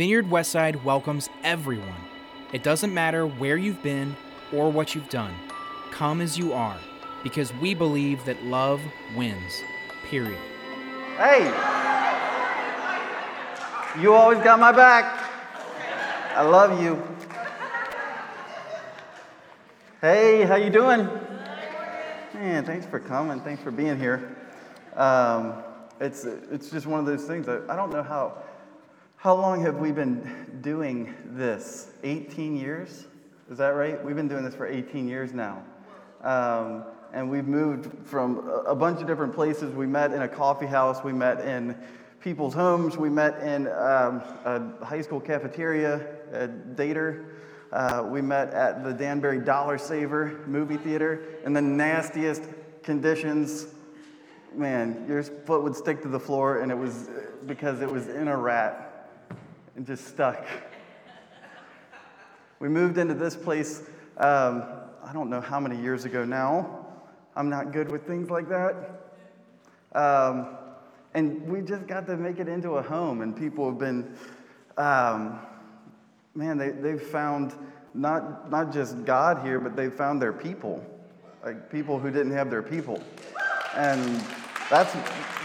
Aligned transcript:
Vineyard 0.00 0.30
Westside 0.30 0.82
welcomes 0.82 1.28
everyone. 1.44 2.00
It 2.54 2.62
doesn't 2.62 2.94
matter 2.94 3.26
where 3.26 3.58
you've 3.58 3.82
been 3.82 4.16
or 4.50 4.72
what 4.72 4.94
you've 4.94 5.10
done. 5.10 5.34
Come 5.90 6.22
as 6.22 6.38
you 6.38 6.54
are, 6.54 6.78
because 7.22 7.52
we 7.56 7.74
believe 7.74 8.24
that 8.24 8.42
love 8.42 8.80
wins. 9.14 9.62
Period. 10.08 10.38
Hey! 11.18 11.44
You 14.00 14.14
always 14.14 14.38
got 14.38 14.58
my 14.58 14.72
back. 14.72 15.30
I 16.34 16.44
love 16.44 16.82
you. 16.82 17.02
Hey, 20.00 20.44
how 20.44 20.56
you 20.56 20.70
doing? 20.70 21.10
Man, 22.32 22.64
thanks 22.64 22.86
for 22.86 23.00
coming. 23.00 23.38
Thanks 23.40 23.62
for 23.62 23.70
being 23.70 23.98
here. 23.98 24.34
Um, 24.96 25.62
it's, 26.00 26.24
it's 26.24 26.70
just 26.70 26.86
one 26.86 27.00
of 27.00 27.04
those 27.04 27.24
things. 27.24 27.50
I, 27.50 27.58
I 27.68 27.76
don't 27.76 27.92
know 27.92 28.02
how, 28.02 28.42
how 29.20 29.34
long 29.34 29.60
have 29.60 29.76
we 29.76 29.92
been 29.92 30.60
doing 30.62 31.14
this? 31.26 31.90
18 32.04 32.56
years? 32.56 33.04
Is 33.50 33.58
that 33.58 33.74
right? 33.74 34.02
We've 34.02 34.16
been 34.16 34.28
doing 34.28 34.44
this 34.44 34.54
for 34.54 34.66
18 34.66 35.06
years 35.06 35.34
now. 35.34 35.62
Um, 36.22 36.84
and 37.12 37.28
we've 37.28 37.46
moved 37.46 38.08
from 38.08 38.48
a 38.66 38.74
bunch 38.74 39.02
of 39.02 39.06
different 39.06 39.34
places. 39.34 39.74
We 39.74 39.86
met 39.86 40.12
in 40.12 40.22
a 40.22 40.28
coffee 40.28 40.64
house, 40.64 41.04
we 41.04 41.12
met 41.12 41.42
in 41.42 41.76
people's 42.22 42.54
homes, 42.54 42.96
we 42.96 43.10
met 43.10 43.42
in 43.42 43.66
um, 43.66 44.22
a 44.46 44.82
high 44.82 45.02
school 45.02 45.20
cafeteria, 45.20 45.96
a 46.32 46.48
dater. 46.48 47.26
Uh, 47.72 48.02
we 48.06 48.22
met 48.22 48.54
at 48.54 48.82
the 48.82 48.94
Danbury 48.94 49.40
Dollar 49.40 49.76
Saver 49.76 50.40
movie 50.46 50.78
theater 50.78 51.20
in 51.44 51.52
the 51.52 51.60
nastiest 51.60 52.44
conditions. 52.82 53.66
Man, 54.54 55.04
your 55.06 55.22
foot 55.22 55.62
would 55.62 55.76
stick 55.76 56.00
to 56.04 56.08
the 56.08 56.18
floor, 56.18 56.60
and 56.60 56.72
it 56.72 56.78
was 56.78 57.10
because 57.44 57.82
it 57.82 57.92
was 57.92 58.08
in 58.08 58.26
a 58.26 58.36
rat 58.36 58.89
and 59.76 59.86
just 59.86 60.06
stuck. 60.08 60.44
We 62.58 62.68
moved 62.68 62.98
into 62.98 63.14
this 63.14 63.36
place, 63.36 63.82
um, 64.18 64.64
I 65.02 65.12
don't 65.12 65.30
know 65.30 65.40
how 65.40 65.58
many 65.60 65.80
years 65.80 66.04
ago 66.04 66.24
now. 66.24 66.86
I'm 67.34 67.48
not 67.48 67.72
good 67.72 67.90
with 67.90 68.06
things 68.06 68.28
like 68.28 68.48
that. 68.48 68.74
Um, 69.92 70.48
and 71.14 71.48
we 71.48 71.62
just 71.62 71.86
got 71.86 72.06
to 72.06 72.16
make 72.16 72.38
it 72.38 72.48
into 72.48 72.72
a 72.72 72.82
home, 72.82 73.22
and 73.22 73.36
people 73.36 73.68
have 73.68 73.78
been, 73.78 74.14
um, 74.76 75.40
man, 76.34 76.58
they, 76.58 76.70
they've 76.70 77.02
found 77.02 77.54
not, 77.94 78.50
not 78.50 78.72
just 78.72 79.04
God 79.04 79.44
here, 79.44 79.58
but 79.58 79.74
they've 79.74 79.92
found 79.92 80.22
their 80.22 80.32
people, 80.32 80.84
like 81.44 81.70
people 81.70 81.98
who 81.98 82.10
didn't 82.10 82.32
have 82.32 82.50
their 82.50 82.62
people. 82.62 83.02
And 83.74 84.22
that's 84.68 84.92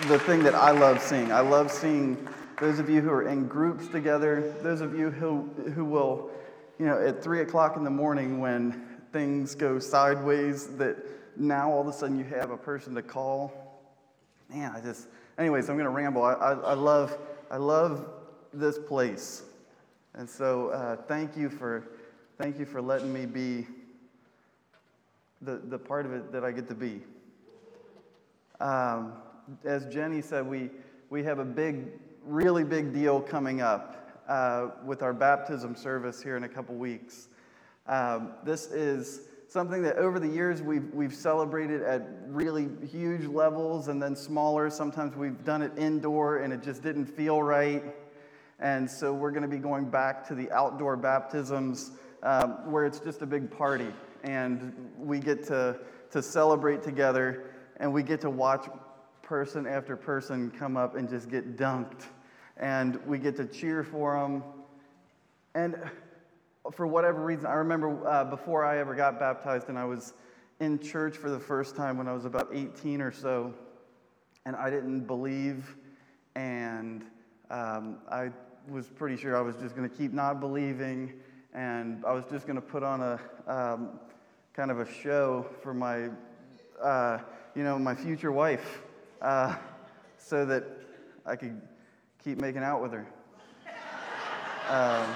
the 0.07 0.19
thing 0.19 0.43
that 0.43 0.53
I 0.53 0.71
love 0.71 1.01
seeing. 1.01 1.31
I 1.31 1.39
love 1.39 1.71
seeing 1.71 2.27
those 2.59 2.79
of 2.79 2.89
you 2.89 3.01
who 3.01 3.09
are 3.09 3.27
in 3.27 3.47
groups 3.47 3.87
together, 3.87 4.53
those 4.61 4.81
of 4.81 4.97
you 4.97 5.09
who, 5.09 5.49
who 5.75 5.83
will, 5.83 6.29
you 6.79 6.85
know, 6.85 6.99
at 6.99 7.21
three 7.21 7.41
o'clock 7.41 7.75
in 7.75 7.83
the 7.83 7.89
morning 7.89 8.39
when 8.39 8.83
things 9.11 9.55
go 9.55 9.79
sideways, 9.79 10.67
that 10.77 10.97
now 11.37 11.69
all 11.69 11.81
of 11.81 11.87
a 11.87 11.93
sudden 11.93 12.17
you 12.17 12.25
have 12.25 12.51
a 12.51 12.57
person 12.57 12.95
to 12.95 13.01
call. 13.01 13.81
Man, 14.49 14.71
I 14.73 14.79
just, 14.79 15.07
anyways, 15.37 15.69
I'm 15.69 15.75
going 15.75 15.85
to 15.85 15.89
ramble. 15.89 16.23
I, 16.23 16.33
I, 16.33 16.53
I, 16.53 16.73
love, 16.73 17.17
I 17.51 17.57
love 17.57 18.07
this 18.53 18.77
place. 18.77 19.43
And 20.13 20.29
so 20.29 20.69
uh, 20.69 20.95
thank 20.95 21.35
you 21.35 21.49
for, 21.49 21.83
thank 22.37 22.57
you 22.57 22.65
for 22.65 22.81
letting 22.81 23.11
me 23.11 23.25
be 23.25 23.67
the, 25.41 25.57
the 25.57 25.77
part 25.77 26.05
of 26.05 26.13
it 26.13 26.31
that 26.31 26.45
I 26.45 26.51
get 26.51 26.69
to 26.69 26.75
be. 26.75 27.01
Um, 28.59 29.13
as 29.65 29.85
Jenny 29.87 30.21
said, 30.21 30.47
we, 30.47 30.69
we 31.09 31.23
have 31.23 31.39
a 31.39 31.45
big, 31.45 31.87
really 32.25 32.63
big 32.63 32.93
deal 32.93 33.21
coming 33.21 33.61
up 33.61 34.23
uh, 34.27 34.69
with 34.83 35.03
our 35.03 35.13
baptism 35.13 35.75
service 35.75 36.21
here 36.21 36.37
in 36.37 36.43
a 36.43 36.49
couple 36.49 36.75
weeks. 36.75 37.27
Um, 37.87 38.33
this 38.43 38.65
is 38.67 39.21
something 39.47 39.83
that 39.83 39.97
over 39.97 40.19
the 40.19 40.27
years 40.27 40.61
we've, 40.61 40.91
we've 40.93 41.13
celebrated 41.13 41.83
at 41.83 42.07
really 42.27 42.67
huge 42.91 43.25
levels 43.25 43.87
and 43.87 44.01
then 44.01 44.15
smaller. 44.15 44.69
Sometimes 44.69 45.15
we've 45.15 45.43
done 45.43 45.61
it 45.61 45.71
indoor 45.77 46.37
and 46.37 46.51
it 46.51 46.63
just 46.63 46.81
didn't 46.81 47.05
feel 47.05 47.43
right. 47.43 47.83
And 48.59 48.89
so 48.89 49.13
we're 49.13 49.31
going 49.31 49.43
to 49.43 49.47
be 49.47 49.59
going 49.59 49.89
back 49.89 50.27
to 50.27 50.35
the 50.35 50.51
outdoor 50.51 50.97
baptisms 50.97 51.91
um, 52.23 52.71
where 52.71 52.85
it's 52.85 52.99
just 52.99 53.21
a 53.21 53.25
big 53.25 53.51
party 53.51 53.91
and 54.23 54.73
we 54.97 55.19
get 55.19 55.45
to, 55.47 55.79
to 56.09 56.23
celebrate 56.23 56.81
together 56.81 57.51
and 57.77 57.93
we 57.93 58.01
get 58.01 58.21
to 58.21 58.29
watch 58.29 58.65
person 59.21 59.67
after 59.67 59.95
person 59.95 60.49
come 60.51 60.77
up 60.77 60.95
and 60.95 61.09
just 61.09 61.29
get 61.29 61.57
dunked. 61.57 62.05
And 62.57 63.05
we 63.05 63.17
get 63.17 63.35
to 63.37 63.45
cheer 63.45 63.83
for 63.83 64.19
them. 64.19 64.43
And 65.53 65.75
for 66.71 66.87
whatever 66.87 67.23
reason, 67.23 67.45
I 67.45 67.53
remember 67.53 68.07
uh, 68.07 68.25
before 68.25 68.65
I 68.65 68.79
ever 68.79 68.95
got 68.95 69.19
baptized, 69.19 69.69
and 69.69 69.77
I 69.77 69.85
was 69.85 70.13
in 70.59 70.79
church 70.79 71.17
for 71.17 71.29
the 71.29 71.39
first 71.39 71.75
time 71.75 71.97
when 71.97 72.07
I 72.07 72.13
was 72.13 72.25
about 72.25 72.49
18 72.53 73.01
or 73.01 73.11
so, 73.11 73.53
and 74.45 74.55
I 74.55 74.69
didn't 74.69 75.01
believe, 75.01 75.75
and 76.35 77.03
um, 77.49 77.97
I 78.09 78.31
was 78.69 78.87
pretty 78.87 79.17
sure 79.17 79.37
I 79.37 79.41
was 79.41 79.55
just 79.57 79.75
going 79.75 79.87
to 79.89 79.95
keep 79.95 80.13
not 80.13 80.39
believing, 80.39 81.13
and 81.53 82.03
I 82.05 82.13
was 82.13 82.23
just 82.31 82.47
going 82.47 82.55
to 82.55 82.61
put 82.61 82.83
on 82.83 83.01
a 83.01 83.19
um, 83.47 83.99
kind 84.53 84.71
of 84.71 84.79
a 84.79 84.91
show 84.91 85.45
for 85.61 85.73
my, 85.73 86.09
uh, 86.81 87.19
you 87.55 87.63
know, 87.63 87.77
my 87.77 87.93
future 87.93 88.31
wife, 88.31 88.81
uh, 89.21 89.55
so 90.17 90.45
that 90.45 90.63
I 91.25 91.35
could 91.35 91.61
keep 92.25 92.41
making 92.41 92.63
out 92.63 92.81
with 92.81 92.91
her. 92.91 93.05
Um, 94.67 95.15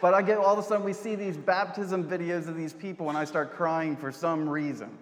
but 0.00 0.14
I 0.14 0.22
get 0.22 0.38
all 0.38 0.52
of 0.52 0.58
a 0.60 0.62
sudden 0.62 0.84
we 0.84 0.92
see 0.92 1.16
these 1.16 1.36
baptism 1.36 2.04
videos 2.04 2.46
of 2.46 2.56
these 2.56 2.72
people 2.72 3.08
and 3.08 3.18
I 3.18 3.24
start 3.24 3.54
crying 3.54 3.96
for 3.96 4.12
some 4.12 4.48
reason. 4.48 4.96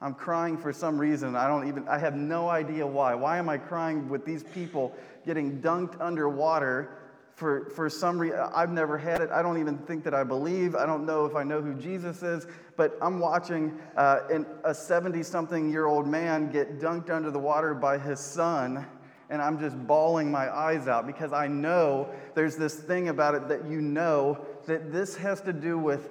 I'm 0.00 0.14
crying 0.14 0.56
for 0.56 0.72
some 0.72 0.96
reason. 0.98 1.36
I 1.36 1.46
don't 1.48 1.68
even, 1.68 1.86
I 1.86 1.98
have 1.98 2.16
no 2.16 2.48
idea 2.48 2.86
why. 2.86 3.14
Why 3.14 3.36
am 3.36 3.50
I 3.50 3.58
crying 3.58 4.08
with 4.08 4.24
these 4.24 4.42
people 4.42 4.96
getting 5.26 5.60
dunked 5.60 6.00
underwater 6.00 6.96
for, 7.34 7.70
for 7.70 7.90
some 7.90 8.18
reason? 8.18 8.38
I've 8.54 8.70
never 8.70 8.96
had 8.96 9.20
it. 9.20 9.30
I 9.30 9.42
don't 9.42 9.58
even 9.58 9.78
think 9.78 10.04
that 10.04 10.14
I 10.14 10.24
believe. 10.24 10.74
I 10.74 10.86
don't 10.86 11.06
know 11.06 11.24
if 11.24 11.34
I 11.34 11.42
know 11.42 11.60
who 11.60 11.74
Jesus 11.74 12.22
is. 12.22 12.46
But 12.76 12.96
I'm 13.00 13.18
watching 13.18 13.78
uh, 13.96 14.20
an, 14.30 14.46
a 14.64 14.74
70 14.74 15.22
something 15.22 15.70
year 15.70 15.86
old 15.86 16.06
man 16.06 16.50
get 16.50 16.80
dunked 16.80 17.10
under 17.10 17.30
the 17.30 17.38
water 17.38 17.74
by 17.74 17.98
his 17.98 18.20
son 18.20 18.86
and 19.30 19.40
I'm 19.40 19.58
just 19.58 19.76
bawling 19.86 20.30
my 20.30 20.54
eyes 20.54 20.86
out 20.86 21.06
because 21.06 21.32
I 21.32 21.46
know 21.46 22.08
there's 22.34 22.56
this 22.56 22.74
thing 22.74 23.08
about 23.08 23.34
it 23.34 23.48
that 23.48 23.66
you 23.66 23.80
know 23.80 24.38
that 24.66 24.92
this 24.92 25.16
has 25.16 25.40
to 25.42 25.52
do 25.52 25.78
with 25.78 26.10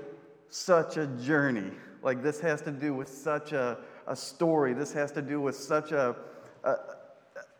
such 0.49 0.97
a 0.97 1.07
journey. 1.07 1.71
Like, 2.01 2.21
this 2.21 2.39
has 2.41 2.61
to 2.63 2.71
do 2.71 2.93
with 2.93 3.07
such 3.07 3.53
a, 3.53 3.77
a 4.07 4.15
story. 4.15 4.73
This 4.73 4.93
has 4.93 5.11
to 5.13 5.21
do 5.21 5.39
with 5.39 5.55
such 5.55 5.91
a, 5.91 6.15
a, 6.63 6.75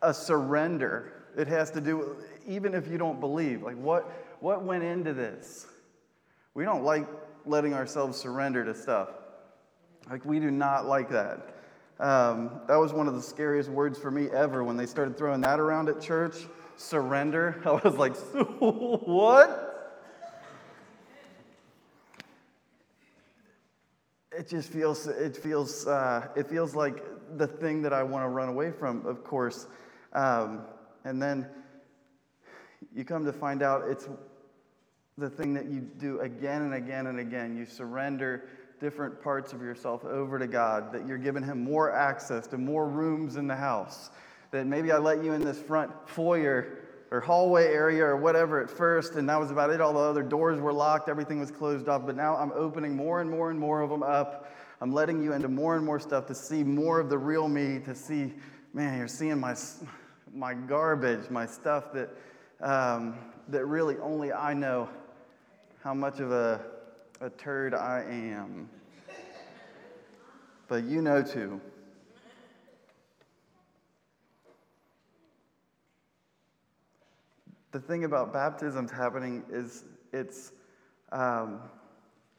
a 0.02 0.14
surrender. 0.14 1.14
It 1.38 1.48
has 1.48 1.72
to 1.72 1.82
do, 1.82 2.18
even 2.48 2.74
if 2.74 2.88
you 2.88 2.98
don't 2.98 3.20
believe, 3.20 3.62
like, 3.64 3.78
what, 3.78 4.12
what 4.40 4.64
went 4.64 4.84
into 4.84 5.14
this? 5.14 5.66
We 6.54 6.64
don't 6.64 6.84
like 6.84 7.08
letting 7.46 7.74
ourselves 7.74 8.18
surrender 8.18 8.64
to 8.66 8.74
stuff. 8.74 9.10
Like, 10.10 10.26
we 10.26 10.40
do 10.40 10.52
not 10.52 10.86
like 10.86 11.10
that. 11.10 11.56
Um, 12.00 12.62
that 12.68 12.76
was 12.76 12.92
one 12.92 13.08
of 13.08 13.16
the 13.16 13.22
scariest 13.22 13.70
words 13.70 13.98
for 13.98 14.12
me 14.12 14.30
ever 14.30 14.64
when 14.64 14.78
they 14.78 14.86
started 14.86 15.18
throwing 15.18 15.42
that 15.42 15.60
around 15.60 15.90
at 15.90 16.02
church. 16.02 16.36
Surrender. 16.76 17.62
I 17.66 17.72
was 17.72 17.96
like, 17.96 18.16
what? 18.60 19.70
It 24.36 24.50
just 24.50 24.70
feels, 24.70 25.08
it 25.08 25.38
feels, 25.38 25.86
uh, 25.86 26.28
it 26.36 26.48
feels 26.48 26.76
like 26.76 27.04
the 27.38 27.46
thing 27.46 27.84
that 27.84 27.94
I 27.94 28.02
want 28.02 28.24
to 28.24 28.30
run 28.30 28.50
away 28.50 28.72
from, 28.72 29.06
of 29.06 29.24
course. 29.24 29.68
Um, 30.12 30.62
and 31.06 31.22
then 31.22 31.48
you 32.96 33.04
come 33.04 33.26
to 33.26 33.34
find 33.34 33.64
out 33.64 33.86
it's 33.88 34.08
the 35.18 35.30
thing 35.30 35.54
that 35.54 35.66
you 35.66 35.80
do 35.80 36.20
again 36.22 36.64
and 36.64 36.74
again 36.74 37.08
and 37.08 37.20
again. 37.20 37.56
You 37.58 37.66
surrender 37.66 38.46
different 38.80 39.22
parts 39.22 39.54
of 39.54 39.62
yourself 39.62 40.04
over 40.04 40.38
to 40.38 40.48
God, 40.48 40.92
that 40.94 41.08
you're 41.08 41.18
giving 41.18 41.44
Him 41.44 41.64
more 41.64 41.92
access 41.92 42.48
to 42.48 42.58
more 42.58 42.88
rooms 42.88 43.36
in 43.36 43.48
the 43.48 43.56
house. 43.56 44.10
That 44.52 44.68
maybe 44.68 44.92
I 44.92 44.98
let 44.98 45.24
you 45.24 45.34
in 45.34 45.42
this 45.42 45.60
front 45.60 45.92
foyer 46.08 46.80
or 47.12 47.22
hallway 47.22 47.68
area 47.68 48.04
or 48.04 48.18
whatever 48.18 48.62
at 48.62 48.70
first, 48.70 49.14
and 49.14 49.30
that 49.30 49.40
was 49.40 49.52
about 49.52 49.70
it. 49.70 49.80
All 49.80 49.94
the 49.94 50.00
other 50.00 50.24
doors 50.24 50.60
were 50.60 50.74
locked, 50.74 51.10
everything 51.10 51.40
was 51.40 51.52
closed 51.52 51.88
off, 51.88 52.06
but 52.06 52.16
now 52.16 52.36
I'm 52.36 52.52
opening 52.54 52.96
more 52.96 53.22
and 53.22 53.30
more 53.30 53.52
and 53.52 53.60
more 53.60 53.82
of 53.82 53.90
them 53.90 54.04
up. 54.04 54.52
I'm 54.82 54.92
letting 54.92 55.24
you 55.24 55.34
into 55.34 55.48
more 55.48 55.78
and 55.78 55.86
more 55.86 56.00
stuff 56.00 56.26
to 56.28 56.36
see 56.36 56.64
more 56.64 57.00
of 57.00 57.10
the 57.10 57.18
real 57.18 57.48
me, 57.48 57.80
to 57.86 57.96
see, 57.96 58.34
man, 58.74 58.98
you're 58.98 59.08
seeing 59.08 59.40
my, 59.40 59.56
my 60.34 60.54
garbage, 60.54 61.30
my 61.30 61.46
stuff 61.46 61.94
that, 61.94 62.10
um, 62.64 63.16
that 63.50 63.66
really 63.66 63.98
only 63.98 64.34
I 64.34 64.54
know 64.54 64.90
how 65.84 65.94
much 65.94 66.20
of 66.20 66.32
a 66.32 66.60
a 67.22 67.30
turd 67.30 67.74
I 67.74 68.04
am. 68.10 68.70
But 70.68 70.84
you 70.86 71.02
know 71.02 71.22
too. 71.22 71.62
the 77.74 77.80
thing 77.80 78.06
about 78.06 78.32
baptisms 78.32 78.92
happening 78.92 79.44
is 79.52 79.84
it's, 80.14 80.52
um, 81.12 81.60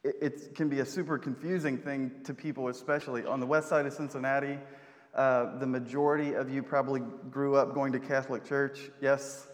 it, 0.05 0.55
can 0.55 0.69
be 0.69 0.79
a 0.79 0.87
super 0.87 1.19
confusing 1.19 1.77
thing 1.77 2.13
to 2.23 2.33
people, 2.33 2.69
especially 2.69 3.27
on 3.27 3.41
the 3.41 3.47
west 3.47 3.69
side 3.69 3.85
of 3.85 3.93
Cincinnati. 3.93 4.59
Uh, 5.13 5.59
the 5.59 5.67
majority 5.67 6.35
of 6.35 6.49
you 6.49 6.63
probably 6.63 7.03
grew 7.31 7.57
up 7.57 7.75
going 7.75 7.93
to 7.93 7.99
Catholic 7.99 8.45
Church. 8.45 8.91
Yes. 9.01 9.49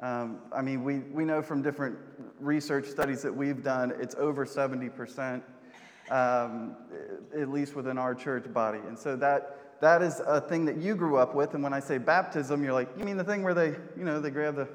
Um, 0.00 0.40
I 0.52 0.60
mean, 0.60 0.84
we, 0.84 0.98
we 0.98 1.24
know 1.24 1.40
from 1.40 1.62
different 1.62 1.96
research 2.38 2.86
studies 2.86 3.22
that 3.22 3.34
we've 3.34 3.62
done, 3.62 3.94
it's 3.98 4.14
over 4.16 4.44
70%, 4.44 5.42
um, 6.10 6.76
at 7.34 7.48
least 7.48 7.74
within 7.74 7.96
our 7.96 8.14
church 8.14 8.52
body. 8.52 8.78
And 8.86 8.98
so 8.98 9.16
that, 9.16 9.80
that 9.80 10.02
is 10.02 10.20
a 10.20 10.40
thing 10.40 10.66
that 10.66 10.76
you 10.76 10.94
grew 10.94 11.16
up 11.16 11.34
with. 11.34 11.54
And 11.54 11.62
when 11.62 11.72
I 11.72 11.80
say 11.80 11.96
baptism, 11.96 12.62
you're 12.62 12.74
like, 12.74 12.88
you 12.98 13.04
mean 13.04 13.16
the 13.16 13.24
thing 13.24 13.42
where 13.42 13.54
they, 13.54 13.68
you 13.96 14.04
know, 14.04 14.20
they 14.20 14.30
grab 14.30 14.56
the, 14.56 14.68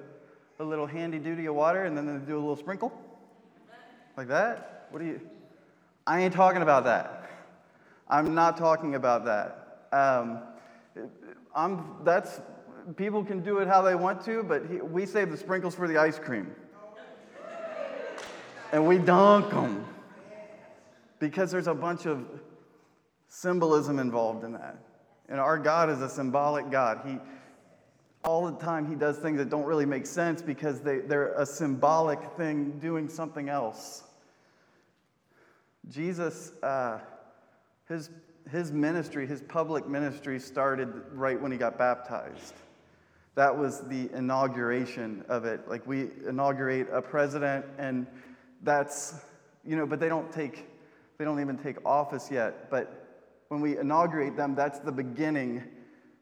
the 0.57 0.63
little 0.63 0.87
handy 0.87 1.19
duty 1.19 1.45
of 1.45 1.55
water 1.55 1.83
and 1.83 1.95
then 1.95 2.07
they 2.07 2.25
do 2.25 2.35
a 2.35 2.39
little 2.39 2.55
sprinkle? 2.55 2.91
Like 4.17 4.27
that? 4.27 4.87
What 4.89 4.99
do 4.99 5.05
you? 5.05 5.21
I 6.07 6.21
ain't 6.21 6.33
talking 6.33 6.63
about 6.63 6.83
that. 6.85 7.29
I'm 8.09 8.33
not 8.33 8.57
talking 8.57 8.95
about 8.95 9.25
that. 9.25 9.87
Um, 9.93 10.39
I'm, 11.55 11.97
that's, 12.03 12.41
people 12.95 13.23
can 13.23 13.41
do 13.41 13.59
it 13.59 13.67
how 13.67 13.81
they 13.81 13.95
want 13.95 14.23
to, 14.25 14.43
but 14.43 14.65
he, 14.69 14.75
we 14.77 15.05
save 15.05 15.31
the 15.31 15.37
sprinkles 15.37 15.75
for 15.75 15.87
the 15.87 15.97
ice 15.97 16.19
cream. 16.19 16.55
And 18.71 18.87
we 18.87 18.97
dunk 18.97 19.49
them. 19.49 19.85
Because 21.19 21.51
there's 21.51 21.67
a 21.67 21.73
bunch 21.73 22.05
of 22.05 22.25
symbolism 23.27 23.99
involved 23.99 24.43
in 24.43 24.53
that. 24.53 24.77
And 25.29 25.39
our 25.39 25.57
God 25.57 25.89
is 25.89 26.01
a 26.01 26.09
symbolic 26.09 26.69
God. 26.71 27.01
He, 27.05 27.17
all 28.23 28.45
the 28.45 28.57
time, 28.57 28.89
He 28.89 28.95
does 28.95 29.17
things 29.17 29.37
that 29.37 29.49
don't 29.49 29.65
really 29.65 29.85
make 29.85 30.05
sense 30.05 30.41
because 30.41 30.81
they, 30.81 30.99
they're 30.99 31.33
a 31.33 31.45
symbolic 31.45 32.19
thing 32.37 32.79
doing 32.79 33.07
something 33.07 33.49
else. 33.49 34.03
Jesus, 35.89 36.51
uh, 36.63 36.99
his 37.87 38.09
his 38.49 38.71
ministry, 38.71 39.27
his 39.27 39.41
public 39.41 39.87
ministry, 39.87 40.39
started 40.39 40.89
right 41.13 41.39
when 41.39 41.51
he 41.51 41.57
got 41.57 41.77
baptized. 41.77 42.53
That 43.35 43.57
was 43.57 43.81
the 43.87 44.09
inauguration 44.13 45.23
of 45.29 45.45
it. 45.45 45.67
Like 45.67 45.87
we 45.87 46.09
inaugurate 46.27 46.87
a 46.91 47.01
president, 47.01 47.65
and 47.77 48.05
that's, 48.63 49.15
you 49.65 49.75
know, 49.75 49.85
but 49.85 49.99
they 49.99 50.09
don't 50.09 50.31
take, 50.31 50.67
they 51.17 51.25
don't 51.25 51.39
even 51.39 51.57
take 51.57 51.77
office 51.85 52.29
yet. 52.29 52.69
But 52.69 53.07
when 53.47 53.61
we 53.61 53.77
inaugurate 53.77 54.35
them, 54.35 54.53
that's 54.55 54.79
the 54.79 54.91
beginning. 54.91 55.63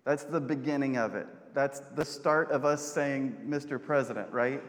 That's 0.06 0.23
the 0.23 0.39
beginning 0.39 0.97
of 0.97 1.15
it. 1.15 1.27
That's 1.53 1.79
the 1.95 2.06
start 2.06 2.51
of 2.51 2.63
us 2.63 2.81
saying, 2.81 3.38
Mr. 3.47 3.83
President, 3.83 4.31
right? 4.31 4.61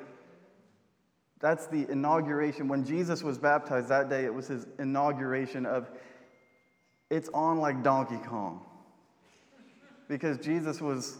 That's 1.40 1.66
the 1.66 1.90
inauguration. 1.90 2.68
When 2.68 2.84
Jesus 2.84 3.22
was 3.22 3.38
baptized 3.38 3.88
that 3.88 4.08
day, 4.08 4.24
it 4.24 4.32
was 4.32 4.48
his 4.48 4.66
inauguration 4.78 5.66
of 5.66 5.90
it's 7.10 7.28
on 7.34 7.58
like 7.58 7.82
Donkey 7.82 8.18
Kong. 8.26 8.62
Because 10.08 10.38
Jesus 10.38 10.80
was 10.80 11.18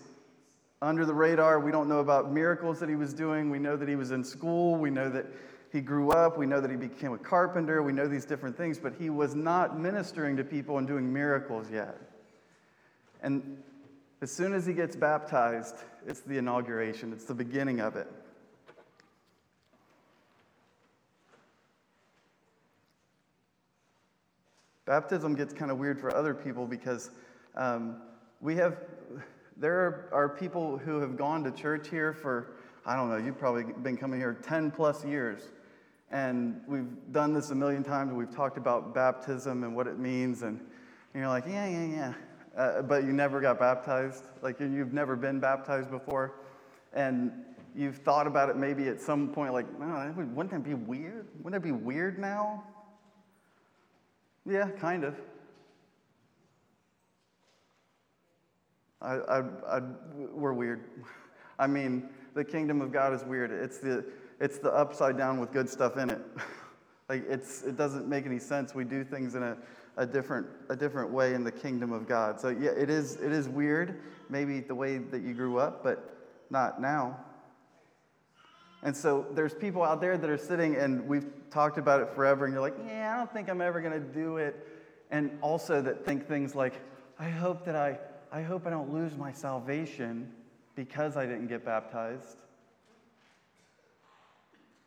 under 0.82 1.05
the 1.05 1.15
radar. 1.15 1.61
We 1.61 1.71
don't 1.71 1.88
know 1.88 1.99
about 1.99 2.32
miracles 2.32 2.81
that 2.81 2.88
he 2.88 2.97
was 2.97 3.12
doing. 3.12 3.50
We 3.50 3.59
know 3.59 3.77
that 3.77 3.88
he 3.88 3.97
was 3.97 4.12
in 4.12 4.25
school. 4.25 4.77
We 4.77 4.91
know 4.91 5.11
that 5.11 5.27
he 5.73 5.81
grew 5.81 6.11
up. 6.11 6.38
We 6.38 6.47
know 6.47 6.61
that 6.61 6.71
he 6.71 6.77
became 6.77 7.12
a 7.12 7.19
carpenter. 7.19 7.82
We 7.82 7.93
know 7.93 8.09
these 8.09 8.25
different 8.25 8.56
things, 8.56 8.79
but 8.79 8.94
he 8.99 9.11
was 9.11 9.35
not 9.35 9.79
ministering 9.79 10.37
to 10.37 10.44
people 10.44 10.79
and 10.79 10.87
doing 10.87 11.12
miracles 11.12 11.71
yet. 11.71 11.97
And 13.23 13.62
as 14.23 14.31
soon 14.31 14.53
as 14.53 14.67
he 14.67 14.73
gets 14.73 14.97
baptized, 14.97 15.77
it's 16.06 16.21
the 16.21 16.38
inauguration, 16.38 17.12
it's 17.12 17.25
the 17.25 17.35
beginning 17.35 17.81
of 17.81 17.97
it. 17.97 18.09
Baptism 24.87 25.37
gets 25.37 25.55
kind 25.55 25.71
of 25.71 25.79
weird 25.79 26.00
for 26.00 26.15
other 26.15 26.35
people 26.35 26.67
because 26.67 27.11
um, 27.55 27.97
we 28.41 28.56
have, 28.56 28.79
there 29.60 30.08
are, 30.10 30.28
people 30.28 30.78
who 30.78 31.00
have 31.00 31.16
gone 31.16 31.44
to 31.44 31.50
church 31.50 31.88
here 31.88 32.14
for, 32.14 32.54
I 32.86 32.96
don't 32.96 33.10
know, 33.10 33.18
you've 33.18 33.38
probably 33.38 33.64
been 33.82 33.96
coming 33.96 34.18
here 34.18 34.32
10 34.42 34.70
plus 34.70 35.04
years. 35.04 35.42
And 36.10 36.62
we've 36.66 36.88
done 37.12 37.34
this 37.34 37.50
a 37.50 37.54
million 37.54 37.84
times. 37.84 38.12
We've 38.12 38.34
talked 38.34 38.56
about 38.56 38.94
baptism 38.94 39.62
and 39.62 39.76
what 39.76 39.86
it 39.86 39.98
means. 39.98 40.42
And, 40.42 40.60
you're 41.14 41.28
like, 41.28 41.44
yeah, 41.46 41.68
yeah, 41.68 41.84
yeah. 41.84 42.14
Uh, 42.56 42.82
but 42.82 43.04
you 43.04 43.12
never 43.12 43.40
got 43.40 43.58
baptized. 43.58 44.24
Like 44.42 44.58
you've 44.60 44.92
never 44.92 45.14
been 45.14 45.40
baptized 45.40 45.90
before. 45.90 46.34
And 46.94 47.30
you've 47.76 47.98
thought 47.98 48.26
about 48.26 48.48
it 48.48 48.56
maybe 48.56 48.88
at 48.88 49.00
some 49.00 49.28
point, 49.28 49.52
like, 49.52 49.66
oh, 49.80 50.12
wouldn't 50.16 50.50
that 50.50 50.64
be 50.64 50.74
weird? 50.74 51.28
Wouldn't 51.42 51.62
it 51.62 51.64
be 51.64 51.72
weird 51.72 52.18
now? 52.18 52.64
Yeah, 54.46 54.70
kind 54.70 55.04
of. 55.04 55.14
I, 59.02 59.14
I, 59.14 59.43
I, 59.67 59.81
we're 60.32 60.52
weird. 60.52 60.85
I 61.58 61.67
mean, 61.67 62.08
the 62.35 62.44
kingdom 62.44 62.81
of 62.81 62.93
God 62.93 63.12
is 63.12 63.25
weird. 63.25 63.50
It's 63.50 63.79
the, 63.79 64.05
it's 64.41 64.58
the 64.58 64.70
upside 64.70 65.17
down 65.17 65.41
with 65.41 65.52
good 65.52 65.69
stuff 65.69 65.97
in 65.97 66.11
it. 66.11 66.20
like 67.08 67.25
it's, 67.29 67.62
it 67.62 67.76
doesn't 67.76 68.08
make 68.08 68.26
any 68.26 68.38
sense. 68.38 68.75
We 68.75 68.85
do 68.85 69.05
things 69.05 69.35
in 69.35 69.43
a, 69.43 69.56
a, 69.97 70.06
different, 70.06 70.47
a 70.69 70.76
different 70.76 71.11
way 71.11 71.35
in 71.35 71.44
the 71.44 71.52
kingdom 71.52 71.93
of 71.93 72.06
God. 72.06 72.41
So 72.41 72.49
yeah, 72.49 72.70
it 72.70 72.91
is, 72.91 73.17
it 73.17 73.32
is 73.32 73.49
weird, 73.49 74.00
maybe 74.29 74.61
the 74.61 74.75
way 74.75 74.99
that 74.99 75.23
you 75.23 75.35
grew 75.35 75.58
up, 75.58 75.82
but 75.82 76.17
not 76.50 76.81
now. 76.81 77.19
And 78.82 78.96
so 78.96 79.26
there's 79.32 79.55
people 79.55 79.82
out 79.82 80.00
there 80.00 80.17
that 80.17 80.31
are 80.31 80.38
sitting, 80.38 80.76
and 80.76 81.06
we've 81.06 81.26
talked 81.50 81.76
about 81.76 82.00
it 82.00 82.11
forever, 82.14 82.46
and 82.46 82.55
you're 82.55 82.62
like, 82.62 82.76
yeah, 82.87 83.14
I 83.14 83.19
don't 83.19 83.32
think 83.32 83.50
I'm 83.50 83.61
ever 83.61 83.81
going 83.81 83.93
to 83.93 84.00
do 84.00 84.38
it. 84.38 84.67
And 85.11 85.38
also 85.43 85.82
that 85.82 86.05
think 86.05 86.26
things 86.26 86.55
like, 86.55 86.81
I 87.19 87.29
hope 87.29 87.64
that 87.67 87.76
I, 87.76 87.99
I 88.32 88.43
hope 88.43 88.67
I 88.67 88.71
don't 88.71 88.93
lose 88.93 89.17
my 89.17 89.32
salvation 89.32 90.31
because 90.77 91.17
I 91.17 91.27
didn't 91.27 91.49
get 91.49 91.65
baptized. 91.65 92.43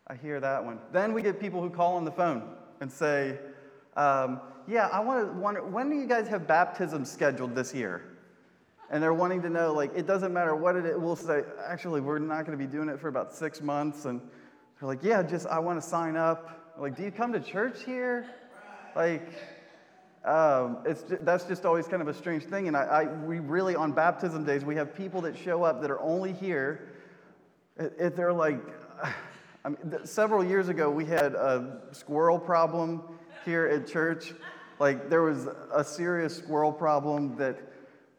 I 0.07 0.15
hear 0.15 0.39
that 0.39 0.63
one. 0.63 0.79
Then 0.91 1.13
we 1.13 1.21
get 1.21 1.39
people 1.39 1.61
who 1.61 1.69
call 1.69 1.95
on 1.95 2.05
the 2.05 2.11
phone 2.11 2.43
and 2.79 2.91
say, 2.91 3.37
um, 3.95 4.41
yeah, 4.67 4.87
I 4.87 4.99
want 4.99 5.27
to 5.27 5.33
wonder, 5.33 5.63
when 5.63 5.89
do 5.89 5.95
you 5.95 6.07
guys 6.07 6.27
have 6.27 6.47
baptism 6.47 7.05
scheduled 7.05 7.55
this 7.55 7.73
year? 7.73 8.13
and 8.93 9.01
they're 9.01 9.13
wanting 9.13 9.41
to 9.41 9.49
know 9.49 9.73
like 9.73 9.91
it 9.95 10.05
doesn't 10.05 10.31
matter 10.31 10.55
what 10.55 10.75
it 10.75 10.85
is 10.85 10.97
we'll 10.97 11.15
say 11.15 11.43
actually 11.65 11.99
we're 11.99 12.19
not 12.19 12.45
going 12.45 12.57
to 12.57 12.63
be 12.63 12.69
doing 12.69 12.87
it 12.87 12.99
for 12.99 13.07
about 13.07 13.33
six 13.33 13.59
months 13.59 14.05
and 14.05 14.21
they're 14.79 14.87
like 14.87 15.03
yeah 15.03 15.21
just 15.23 15.47
i 15.47 15.59
want 15.59 15.81
to 15.81 15.87
sign 15.87 16.15
up 16.15 16.73
like 16.77 16.95
do 16.95 17.03
you 17.03 17.11
come 17.11 17.33
to 17.33 17.39
church 17.39 17.83
here 17.83 18.25
like 18.95 19.33
um, 20.25 20.77
it's 20.85 21.03
that's 21.21 21.43
just 21.45 21.65
always 21.65 21.87
kind 21.87 22.01
of 22.01 22.07
a 22.07 22.13
strange 22.13 22.43
thing 22.43 22.67
and 22.67 22.77
I, 22.77 22.83
I, 22.83 23.03
we 23.03 23.39
really 23.39 23.75
on 23.75 23.91
baptism 23.91 24.45
days 24.45 24.63
we 24.63 24.75
have 24.75 24.95
people 24.95 25.21
that 25.21 25.37
show 25.37 25.63
up 25.63 25.81
that 25.81 25.91
are 25.91 26.01
only 26.01 26.31
here 26.33 26.93
if 27.77 28.15
they're 28.15 28.33
like 28.33 28.59
I 29.65 29.69
mean, 29.69 29.77
several 30.05 30.43
years 30.43 30.67
ago 30.69 30.89
we 30.89 31.05
had 31.05 31.35
a 31.35 31.81
squirrel 31.91 32.39
problem 32.39 33.01
here 33.45 33.67
at 33.67 33.87
church 33.87 34.33
like 34.79 35.09
there 35.09 35.21
was 35.21 35.47
a 35.73 35.83
serious 35.83 36.37
squirrel 36.37 36.71
problem 36.71 37.35
that 37.37 37.57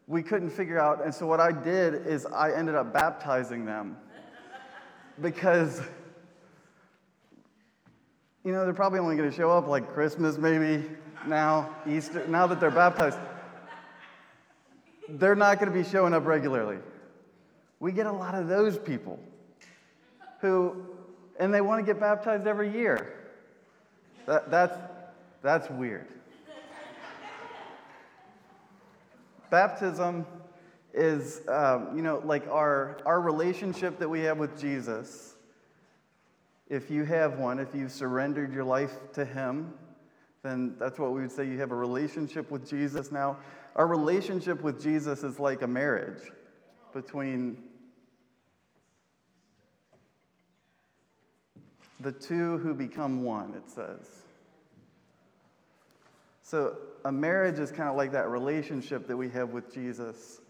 we 0.07 0.23
couldn't 0.23 0.51
figure 0.51 0.79
out. 0.79 1.03
And 1.05 1.15
so 1.15 1.27
what 1.27 1.41
I 1.41 1.53
did 1.53 2.07
is 2.07 2.27
I 2.27 2.53
ended 2.53 2.75
up 2.75 2.93
baptizing 2.93 3.65
them 3.65 3.97
because, 5.21 5.81
you 8.45 8.53
know, 8.53 8.65
they're 8.65 8.75
probably 8.75 8.99
only 8.99 9.17
going 9.17 9.31
to 9.31 9.37
show 9.37 9.51
up 9.51 9.67
like 9.67 9.93
Christmas, 9.93 10.37
maybe 10.37 10.85
now, 11.27 11.75
Easter, 11.87 12.27
now 12.29 12.47
that 12.47 12.61
they're 12.61 12.71
baptized. 12.71 13.19
They're 15.09 15.35
not 15.35 15.59
going 15.59 15.71
to 15.71 15.79
be 15.79 15.89
showing 15.89 16.15
up 16.15 16.27
regularly. 16.27 16.79
We 17.81 17.93
get 17.93 18.07
a 18.07 18.13
lot 18.13 18.35
of 18.35 18.49
those 18.49 18.79
people 18.79 19.19
who, 20.41 20.87
and 21.39 21.53
they 21.53 21.61
want 21.61 21.85
to 21.85 21.93
get 21.93 22.01
baptized 22.01 22.47
every 22.47 22.71
year. 22.71 23.15
That, 24.27 24.51
that's, 24.51 24.77
that's 25.43 25.69
weird. 25.71 26.07
Baptism 29.51 30.27
is, 30.95 31.43
um, 31.49 31.95
you 31.95 32.03
know, 32.03 32.23
like 32.25 32.49
our, 32.49 32.99
our 33.05 33.21
relationship 33.21 33.99
that 33.99 34.09
we 34.09 34.21
have 34.21 34.39
with 34.39 34.59
Jesus. 34.59 35.35
If 36.69 36.91
you 36.91 37.05
have 37.05 37.39
one, 37.39 37.59
if 37.59 37.75
you've 37.75 37.93
surrendered 37.93 38.55
your 38.55 38.65
life 38.65 38.93
to 39.13 39.25
Him, 39.25 39.75
then 40.45 40.77
that's 40.79 40.99
what 40.99 41.13
we 41.13 41.23
would 41.23 41.33
say 41.33 41.49
you 41.49 41.59
have 41.59 41.73
a 41.73 41.77
relationship 41.77 42.51
with 42.51 42.69
Jesus. 42.69 43.11
Now, 43.11 43.39
our 43.77 43.87
relationship 43.87 44.63
with 44.63 44.81
Jesus 44.81 45.25
is 45.25 45.41
like 45.41 45.63
a 45.63 45.67
marriage 45.67 46.31
between 46.93 47.57
the 51.99 52.13
two 52.13 52.59
who 52.59 52.75
become 52.75 53.25
one, 53.25 53.55
it 53.55 53.69
says. 53.71 54.07
So, 56.43 56.77
a 57.07 57.11
marriage 57.11 57.59
is 57.59 57.71
kind 57.71 57.89
of 57.89 57.97
like 57.97 58.13
that 58.13 58.29
relationship 58.29 59.07
that 59.09 59.17
we 59.17 59.31
have 59.31 59.49
with 59.49 59.73
Jesus. 59.73 60.43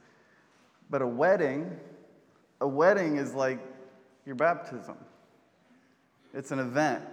But 0.90 1.02
a 1.02 1.06
wedding, 1.06 1.70
a 2.60 2.66
wedding 2.66 3.16
is 3.16 3.32
like 3.32 3.60
your 4.26 4.34
baptism. 4.34 4.96
It's 6.34 6.50
an 6.50 6.58
event, 6.58 7.04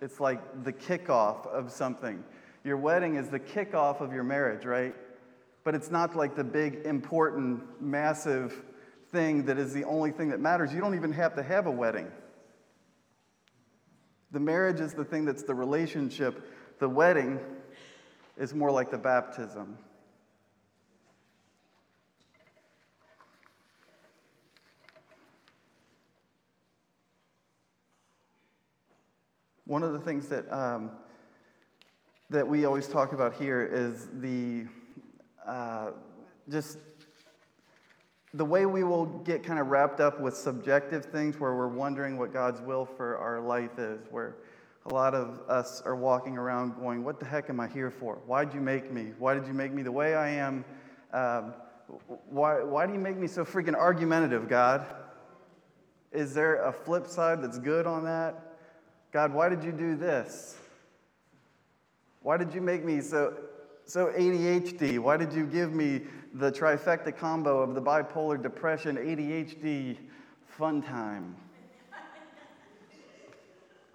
it's 0.00 0.20
like 0.20 0.64
the 0.64 0.72
kickoff 0.72 1.46
of 1.46 1.70
something. 1.70 2.24
Your 2.64 2.76
wedding 2.76 3.16
is 3.16 3.28
the 3.28 3.40
kickoff 3.40 4.00
of 4.00 4.12
your 4.12 4.24
marriage, 4.24 4.64
right? 4.64 4.94
But 5.64 5.74
it's 5.74 5.90
not 5.90 6.16
like 6.16 6.36
the 6.36 6.44
big, 6.44 6.86
important, 6.86 7.62
massive 7.80 8.64
thing 9.10 9.44
that 9.46 9.58
is 9.58 9.72
the 9.72 9.84
only 9.84 10.10
thing 10.10 10.30
that 10.30 10.40
matters. 10.40 10.72
You 10.72 10.80
don't 10.80 10.94
even 10.94 11.12
have 11.12 11.34
to 11.36 11.42
have 11.42 11.66
a 11.66 11.70
wedding. 11.70 12.10
The 14.30 14.40
marriage 14.40 14.80
is 14.80 14.94
the 14.94 15.04
thing 15.04 15.24
that's 15.24 15.42
the 15.42 15.54
relationship. 15.54 16.78
The 16.78 16.88
wedding 16.88 17.40
is 18.36 18.54
more 18.54 18.70
like 18.70 18.90
the 18.90 18.98
baptism. 18.98 19.76
One 29.70 29.84
of 29.84 29.92
the 29.92 30.00
things 30.00 30.26
that, 30.26 30.52
um, 30.52 30.90
that 32.28 32.48
we 32.48 32.64
always 32.64 32.88
talk 32.88 33.12
about 33.12 33.34
here 33.34 33.70
is 33.72 34.08
the 34.14 34.66
uh, 35.46 35.92
just 36.50 36.78
the 38.34 38.44
way 38.44 38.66
we 38.66 38.82
will 38.82 39.06
get 39.06 39.44
kind 39.44 39.60
of 39.60 39.68
wrapped 39.68 40.00
up 40.00 40.20
with 40.20 40.36
subjective 40.36 41.04
things 41.04 41.38
where 41.38 41.54
we're 41.54 41.68
wondering 41.68 42.18
what 42.18 42.32
God's 42.32 42.60
will 42.60 42.84
for 42.84 43.16
our 43.18 43.40
life 43.40 43.78
is, 43.78 44.00
where 44.10 44.38
a 44.86 44.92
lot 44.92 45.14
of 45.14 45.40
us 45.48 45.80
are 45.82 45.94
walking 45.94 46.36
around 46.36 46.74
going, 46.80 47.04
What 47.04 47.20
the 47.20 47.26
heck 47.26 47.48
am 47.48 47.60
I 47.60 47.68
here 47.68 47.92
for? 47.92 48.16
Why'd 48.26 48.52
you 48.52 48.60
make 48.60 48.90
me? 48.92 49.12
Why 49.20 49.34
did 49.34 49.46
you 49.46 49.54
make 49.54 49.72
me 49.72 49.84
the 49.84 49.92
way 49.92 50.16
I 50.16 50.30
am? 50.30 50.64
Um, 51.12 51.54
why, 52.28 52.60
why 52.64 52.88
do 52.88 52.92
you 52.92 52.98
make 52.98 53.16
me 53.16 53.28
so 53.28 53.44
freaking 53.44 53.76
argumentative, 53.76 54.48
God? 54.48 54.84
Is 56.10 56.34
there 56.34 56.56
a 56.64 56.72
flip 56.72 57.06
side 57.06 57.40
that's 57.40 57.60
good 57.60 57.86
on 57.86 58.02
that? 58.02 58.49
God, 59.12 59.32
why 59.32 59.48
did 59.48 59.64
you 59.64 59.72
do 59.72 59.96
this? 59.96 60.56
Why 62.22 62.36
did 62.36 62.54
you 62.54 62.60
make 62.60 62.84
me 62.84 63.00
so, 63.00 63.34
so 63.84 64.06
ADHD? 64.06 64.98
Why 64.98 65.16
did 65.16 65.32
you 65.32 65.46
give 65.46 65.72
me 65.72 66.02
the 66.34 66.52
trifecta 66.52 67.16
combo 67.16 67.60
of 67.60 67.74
the 67.74 67.82
bipolar 67.82 68.40
depression, 68.40 68.96
ADHD, 68.96 69.96
fun 70.46 70.82
time? 70.82 71.34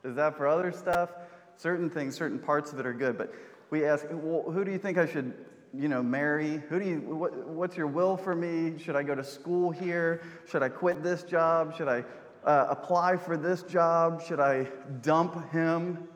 Is 0.03 0.15
that 0.15 0.35
for 0.35 0.47
other 0.47 0.71
stuff? 0.71 1.11
Certain 1.57 1.89
things, 1.89 2.15
certain 2.15 2.37
parts 2.37 2.73
of 2.73 2.79
it 2.79 2.85
are 2.85 2.93
good, 2.93 3.17
but 3.17 3.33
we 3.69 3.85
ask, 3.85 4.05
well, 4.11 4.43
who 4.51 4.65
do 4.65 4.71
you 4.71 4.77
think 4.77 4.97
I 4.97 5.05
should, 5.05 5.33
you 5.73 5.87
know, 5.87 6.03
marry? 6.03 6.61
Who 6.69 6.79
do 6.79 6.85
you, 6.85 6.99
what, 6.99 7.47
what's 7.47 7.77
your 7.77 7.87
will 7.87 8.17
for 8.17 8.35
me? 8.35 8.77
Should 8.77 8.95
I 8.95 9.03
go 9.03 9.15
to 9.15 9.23
school 9.23 9.71
here? 9.71 10.21
Should 10.47 10.61
I 10.61 10.69
quit 10.69 11.01
this 11.01 11.23
job? 11.23 11.75
Should 11.75 11.87
I 11.87 12.03
uh, 12.45 12.67
apply 12.69 13.17
for 13.17 13.35
this 13.35 13.63
job? 13.63 14.21
Should 14.21 14.39
I 14.39 14.67
dump 15.01 15.51
him? 15.51 16.07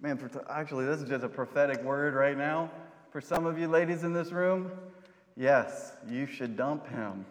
Man, 0.00 0.18
actually, 0.48 0.86
this 0.86 1.00
is 1.00 1.08
just 1.08 1.24
a 1.24 1.28
prophetic 1.28 1.82
word 1.82 2.14
right 2.14 2.36
now. 2.36 2.70
For 3.10 3.20
some 3.20 3.46
of 3.46 3.58
you 3.58 3.68
ladies 3.68 4.04
in 4.04 4.12
this 4.12 4.32
room, 4.32 4.70
yes, 5.36 5.92
you 6.08 6.26
should 6.26 6.56
dump 6.56 6.88
him. 6.88 7.24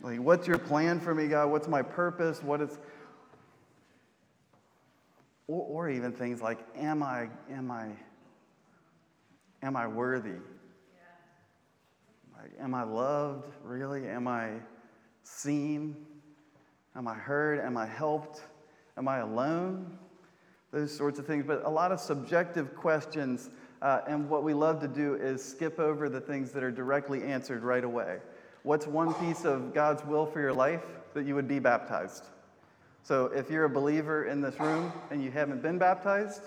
Like, 0.00 0.20
what's 0.20 0.46
your 0.46 0.58
plan 0.58 1.00
for 1.00 1.14
me, 1.14 1.26
God? 1.26 1.50
What's 1.50 1.66
my 1.66 1.82
purpose? 1.82 2.42
What 2.42 2.60
is. 2.60 2.78
Or, 5.48 5.86
or 5.86 5.90
even 5.90 6.12
things 6.12 6.40
like, 6.40 6.58
am 6.76 7.02
I, 7.02 7.28
am 7.50 7.70
I, 7.70 7.88
am 9.62 9.76
I 9.76 9.88
worthy? 9.88 10.36
Like, 12.40 12.52
am 12.60 12.72
I 12.72 12.84
loved? 12.84 13.52
Really? 13.64 14.06
Am 14.06 14.28
I 14.28 14.50
seen? 15.24 15.96
Am 16.94 17.08
I 17.08 17.14
heard? 17.14 17.58
Am 17.58 17.76
I 17.76 17.86
helped? 17.86 18.42
Am 18.96 19.08
I 19.08 19.18
alone? 19.18 19.98
Those 20.70 20.96
sorts 20.96 21.18
of 21.18 21.26
things. 21.26 21.44
But 21.44 21.64
a 21.64 21.68
lot 21.68 21.90
of 21.90 21.98
subjective 21.98 22.76
questions. 22.76 23.50
Uh, 23.82 24.02
and 24.06 24.28
what 24.28 24.44
we 24.44 24.54
love 24.54 24.80
to 24.80 24.88
do 24.88 25.14
is 25.14 25.44
skip 25.44 25.80
over 25.80 26.08
the 26.08 26.20
things 26.20 26.52
that 26.52 26.62
are 26.62 26.70
directly 26.70 27.24
answered 27.24 27.64
right 27.64 27.82
away. 27.84 28.18
What's 28.62 28.86
one 28.86 29.14
piece 29.14 29.44
of 29.44 29.74
God's 29.74 30.04
will 30.04 30.26
for 30.26 30.40
your 30.40 30.52
life? 30.52 30.84
That 31.14 31.26
you 31.26 31.34
would 31.34 31.48
be 31.48 31.58
baptized. 31.58 32.26
So 33.02 33.26
if 33.26 33.50
you're 33.50 33.64
a 33.64 33.70
believer 33.70 34.26
in 34.26 34.40
this 34.40 34.60
room 34.60 34.92
and 35.10 35.24
you 35.24 35.32
haven't 35.32 35.62
been 35.62 35.78
baptized, 35.78 36.42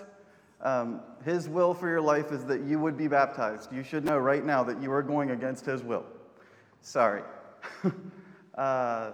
um, 0.62 1.00
his 1.24 1.48
will 1.48 1.74
for 1.74 1.88
your 1.88 2.00
life 2.00 2.32
is 2.32 2.44
that 2.44 2.62
you 2.62 2.78
would 2.78 2.96
be 2.96 3.08
baptized. 3.08 3.72
You 3.72 3.82
should 3.82 4.04
know 4.04 4.18
right 4.18 4.44
now 4.44 4.62
that 4.64 4.80
you 4.80 4.92
are 4.92 5.02
going 5.02 5.30
against 5.30 5.66
His 5.66 5.82
will. 5.82 6.04
Sorry. 6.80 7.22
uh, 8.56 9.12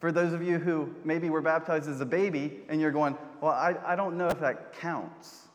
for 0.00 0.12
those 0.12 0.32
of 0.32 0.42
you 0.42 0.58
who 0.58 0.94
maybe 1.04 1.30
were 1.30 1.40
baptized 1.40 1.88
as 1.88 2.00
a 2.00 2.06
baby 2.06 2.60
and 2.68 2.80
you're 2.80 2.92
going, 2.92 3.16
well, 3.40 3.52
I, 3.52 3.74
I 3.84 3.96
don't 3.96 4.16
know 4.16 4.28
if 4.28 4.40
that 4.40 4.72
counts. 4.74 5.48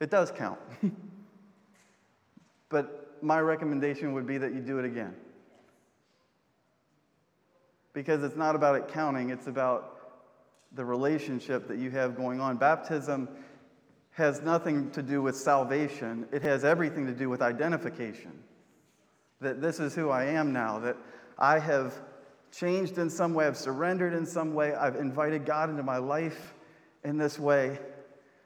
It 0.00 0.10
does 0.10 0.30
count. 0.30 0.58
but 2.68 3.16
my 3.22 3.40
recommendation 3.40 4.14
would 4.14 4.26
be 4.26 4.38
that 4.38 4.54
you 4.54 4.60
do 4.60 4.78
it 4.78 4.84
again. 4.84 5.14
Because 7.92 8.22
it's 8.22 8.36
not 8.36 8.54
about 8.54 8.76
it 8.76 8.88
counting, 8.88 9.30
it's 9.30 9.46
about 9.46 9.99
the 10.72 10.84
relationship 10.84 11.66
that 11.68 11.78
you 11.78 11.90
have 11.90 12.16
going 12.16 12.40
on. 12.40 12.56
Baptism 12.56 13.28
has 14.12 14.42
nothing 14.42 14.90
to 14.90 15.02
do 15.02 15.22
with 15.22 15.36
salvation, 15.36 16.26
it 16.32 16.42
has 16.42 16.64
everything 16.64 17.06
to 17.06 17.12
do 17.12 17.28
with 17.28 17.42
identification. 17.42 18.32
That 19.40 19.62
this 19.62 19.80
is 19.80 19.94
who 19.94 20.10
I 20.10 20.24
am 20.24 20.52
now, 20.52 20.78
that 20.80 20.96
I 21.38 21.58
have 21.58 21.94
changed 22.52 22.98
in 22.98 23.08
some 23.08 23.32
way, 23.34 23.46
I've 23.46 23.56
surrendered 23.56 24.12
in 24.12 24.26
some 24.26 24.52
way, 24.52 24.74
I've 24.74 24.96
invited 24.96 25.46
God 25.46 25.70
into 25.70 25.82
my 25.82 25.98
life 25.98 26.54
in 27.04 27.16
this 27.16 27.38
way. 27.38 27.78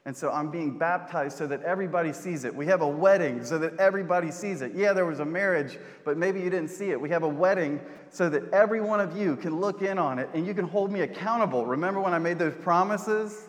And 0.06 0.14
so 0.14 0.30
I'm 0.30 0.50
being 0.50 0.76
baptized 0.76 1.38
so 1.38 1.46
that 1.46 1.62
everybody 1.62 2.12
sees 2.12 2.44
it. 2.44 2.54
We 2.54 2.66
have 2.66 2.82
a 2.82 2.88
wedding 2.88 3.42
so 3.42 3.58
that 3.58 3.78
everybody 3.78 4.30
sees 4.30 4.60
it. 4.60 4.74
Yeah, 4.74 4.92
there 4.92 5.06
was 5.06 5.20
a 5.20 5.24
marriage, 5.24 5.78
but 6.04 6.18
maybe 6.18 6.40
you 6.40 6.50
didn't 6.50 6.68
see 6.68 6.90
it. 6.90 7.00
We 7.00 7.08
have 7.08 7.22
a 7.22 7.28
wedding 7.28 7.80
so 8.10 8.28
that 8.28 8.52
every 8.52 8.82
one 8.82 9.00
of 9.00 9.16
you 9.16 9.34
can 9.36 9.58
look 9.60 9.80
in 9.80 9.98
on 9.98 10.18
it 10.18 10.28
and 10.34 10.46
you 10.46 10.52
can 10.52 10.66
hold 10.66 10.92
me 10.92 11.00
accountable. 11.00 11.64
Remember 11.64 12.00
when 12.00 12.12
I 12.12 12.18
made 12.18 12.38
those 12.38 12.54
promises? 12.54 13.48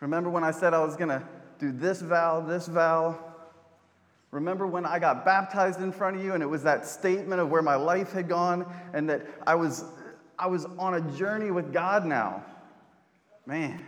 Remember 0.00 0.28
when 0.28 0.42
I 0.42 0.50
said 0.50 0.74
I 0.74 0.84
was 0.84 0.96
going 0.96 1.08
to 1.08 1.22
do 1.60 1.70
this 1.70 2.02
vow, 2.02 2.40
this 2.40 2.66
vow? 2.66 3.16
Remember 4.32 4.66
when 4.66 4.84
I 4.84 4.98
got 4.98 5.24
baptized 5.24 5.80
in 5.80 5.92
front 5.92 6.16
of 6.16 6.24
you 6.24 6.34
and 6.34 6.42
it 6.42 6.46
was 6.46 6.64
that 6.64 6.84
statement 6.84 7.40
of 7.40 7.48
where 7.48 7.62
my 7.62 7.76
life 7.76 8.10
had 8.10 8.28
gone 8.28 8.66
and 8.92 9.08
that 9.08 9.24
I 9.46 9.54
was, 9.54 9.84
I 10.36 10.48
was 10.48 10.64
on 10.78 10.94
a 10.94 11.16
journey 11.16 11.52
with 11.52 11.72
God 11.72 12.04
now? 12.04 12.44
Man. 13.46 13.86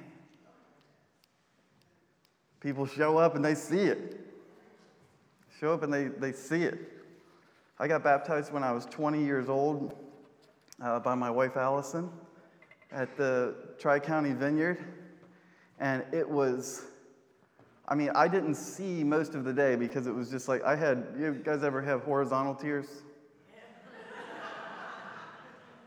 People 2.69 2.85
show 2.85 3.17
up 3.17 3.35
and 3.35 3.43
they 3.43 3.55
see 3.55 3.81
it. 3.81 4.21
Show 5.59 5.73
up 5.73 5.83
and 5.83 5.91
they, 5.91 6.09
they 6.09 6.33
see 6.33 6.65
it. 6.65 6.79
I 7.79 7.89
got 7.89 8.05
baptized 8.05 8.53
when 8.53 8.63
I 8.63 8.73
was 8.73 8.85
20 8.85 9.25
years 9.25 9.49
old 9.49 9.97
uh, 10.83 11.01
by 11.01 11.15
my 11.15 11.31
wife 11.31 11.57
Allison 11.57 12.11
at 12.93 13.17
the 13.17 13.55
Tri 13.79 13.99
County 14.01 14.35
Vineyard. 14.35 14.85
And 15.81 16.05
it 16.13 16.29
was, 16.29 16.83
I 17.89 17.95
mean, 17.95 18.11
I 18.15 18.29
didn't 18.29 18.57
see 18.57 19.03
most 19.03 19.35
of 19.35 19.45
the 19.45 19.53
day 19.55 19.75
because 19.75 20.07
it 20.07 20.15
was 20.15 20.31
just 20.31 20.47
like 20.47 20.63
I 20.63 20.77
had, 20.77 21.07
you 21.19 21.41
guys 21.43 21.65
ever 21.65 21.81
have 21.81 22.03
horizontal 22.03 22.55
tears? 22.55 23.01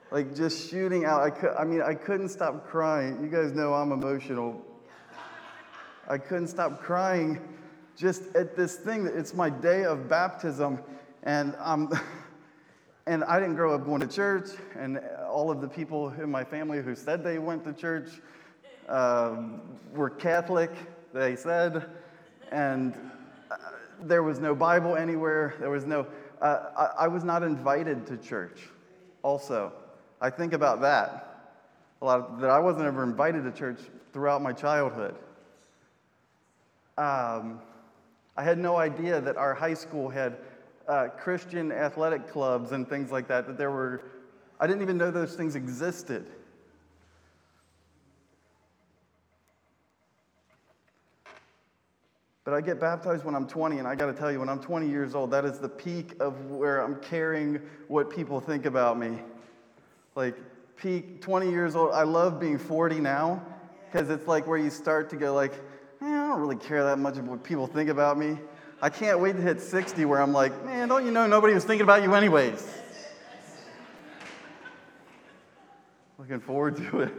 like 0.10 0.36
just 0.36 0.72
shooting 0.72 1.06
out. 1.06 1.22
I, 1.22 1.30
could, 1.30 1.52
I 1.60 1.64
mean, 1.64 1.84
I 1.84 1.94
couldn't 1.94 2.30
stop 2.30 2.66
crying. 2.66 3.22
You 3.22 3.30
guys 3.30 3.52
know 3.52 3.76
I'm 3.76 3.92
emotional 3.92 4.66
I 6.12 6.18
couldn't 6.18 6.50
stop 6.50 6.82
crying 6.84 7.40
just 7.96 8.36
at 8.36 8.54
this 8.54 8.76
thing. 8.76 9.08
It's 9.08 9.34
my 9.34 9.50
day 9.50 9.86
of 9.86 10.10
baptism, 10.10 10.78
and 11.24 11.56
um, 11.58 11.90
and 13.08 13.24
I 13.24 13.40
didn't 13.40 13.56
grow 13.56 13.74
up 13.74 13.86
going 13.86 14.02
to 14.02 14.08
church, 14.08 14.50
and 14.78 15.00
all 15.30 15.50
of 15.50 15.62
the 15.62 15.70
people 15.70 16.10
in 16.10 16.30
my 16.30 16.44
family 16.44 16.82
who 16.82 16.96
said 16.96 17.24
they 17.24 17.40
went 17.40 17.64
to 17.64 17.72
church 17.72 18.10
um, 18.90 19.62
were 19.94 20.10
Catholic. 20.10 20.72
They 21.14 21.38
said, 21.38 21.90
and 22.52 22.94
uh, 23.50 23.56
there 24.02 24.22
was 24.22 24.38
no 24.38 24.54
Bible 24.54 24.98
anywhere. 24.98 25.54
There 25.62 25.70
was 25.70 25.86
no. 25.86 26.06
Uh, 26.42 26.90
I, 27.00 27.06
I 27.06 27.08
was 27.08 27.24
not 27.24 27.42
invited 27.42 28.06
to 28.08 28.18
church. 28.18 28.68
Also, 29.24 29.72
I 30.20 30.30
think 30.30 30.52
about 30.52 30.82
that 30.82 31.54
a 32.02 32.06
lot. 32.06 32.20
Of, 32.20 32.42
that 32.42 32.50
I 32.50 32.60
wasn't 32.60 32.88
ever 32.88 33.02
invited 33.02 33.46
to 33.46 33.52
church 33.54 33.80
throughout 34.12 34.42
my 34.42 34.52
childhood. 34.52 35.16
Um, 36.98 37.60
I 38.38 38.44
had 38.44 38.58
no 38.58 38.78
idea 38.78 39.22
that 39.22 39.38
our 39.38 39.54
high 39.54 39.74
school 39.74 40.10
had 40.10 40.38
uh, 40.88 41.08
Christian 41.10 41.72
athletic 41.72 42.28
clubs 42.28 42.72
and 42.72 42.88
things 42.88 43.12
like 43.12 43.28
that, 43.28 43.48
that 43.48 43.58
there 43.58 43.72
were, 43.72 44.02
I 44.60 44.68
didn't 44.68 44.82
even 44.82 44.98
know 44.98 45.12
those 45.12 45.36
things 45.36 45.56
existed. 45.56 46.26
But 52.44 52.56
I 52.56 52.62
get 52.62 52.80
baptized 52.80 53.24
when 53.24 53.36
I'm 53.36 53.48
20, 53.48 53.78
and 53.78 53.88
I 53.88 53.96
got 53.96 54.08
to 54.08 54.14
tell 54.14 54.32
you, 54.32 54.40
when 54.40 54.50
I'm 54.50 54.60
20 54.60 54.90
years 54.90 55.14
old, 55.14 55.32
that 55.32 55.46
is 55.46 55.60
the 55.60 55.70
peak 55.70 56.16
of 56.20 56.50
where 56.50 56.82
I'm 56.82 56.96
caring 56.96 57.62
what 57.88 58.10
people 58.10 58.40
think 58.40 58.66
about 58.66 58.98
me. 58.98 59.20
Like, 60.16 60.36
peak 60.76 61.22
20 61.22 61.52
years 61.52 61.76
old. 61.76 61.92
I 61.92 62.04
love 62.04 62.40
being 62.40 62.58
40 62.58 63.00
now 63.00 63.46
because 63.86 64.10
it's 64.10 64.28
like 64.28 64.48
where 64.48 64.58
you 64.58 64.72
start 64.72 65.10
to 65.12 65.16
go, 65.16 65.36
like, 65.36 65.54
don't 66.32 66.40
really 66.40 66.56
care 66.56 66.86
that 66.86 66.98
much 66.98 67.18
what 67.18 67.44
people 67.44 67.68
think 67.68 67.90
about 67.90 68.18
me. 68.18 68.38
I 68.82 68.90
can't 68.90 69.20
wait 69.20 69.36
to 69.36 69.42
hit 69.42 69.60
60 69.60 70.06
where 70.06 70.22
I'm 70.22 70.32
like, 70.32 70.64
man, 70.64 70.88
don't 70.88 71.06
you 71.06 71.12
know 71.12 71.28
nobody 71.28 71.54
was 71.54 71.66
thinking 71.66 71.84
about 71.84 72.04
you 72.04 72.16
anyways? 72.16 72.68
Looking 76.18 76.40
forward 76.40 76.78
to 76.78 77.02
it. 77.02 77.14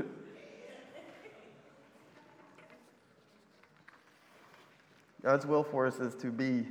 God's 5.22 5.44
will 5.44 5.62
for 5.62 5.86
us 5.86 5.98
is 5.98 6.14
to 6.16 6.28
be 6.28 6.66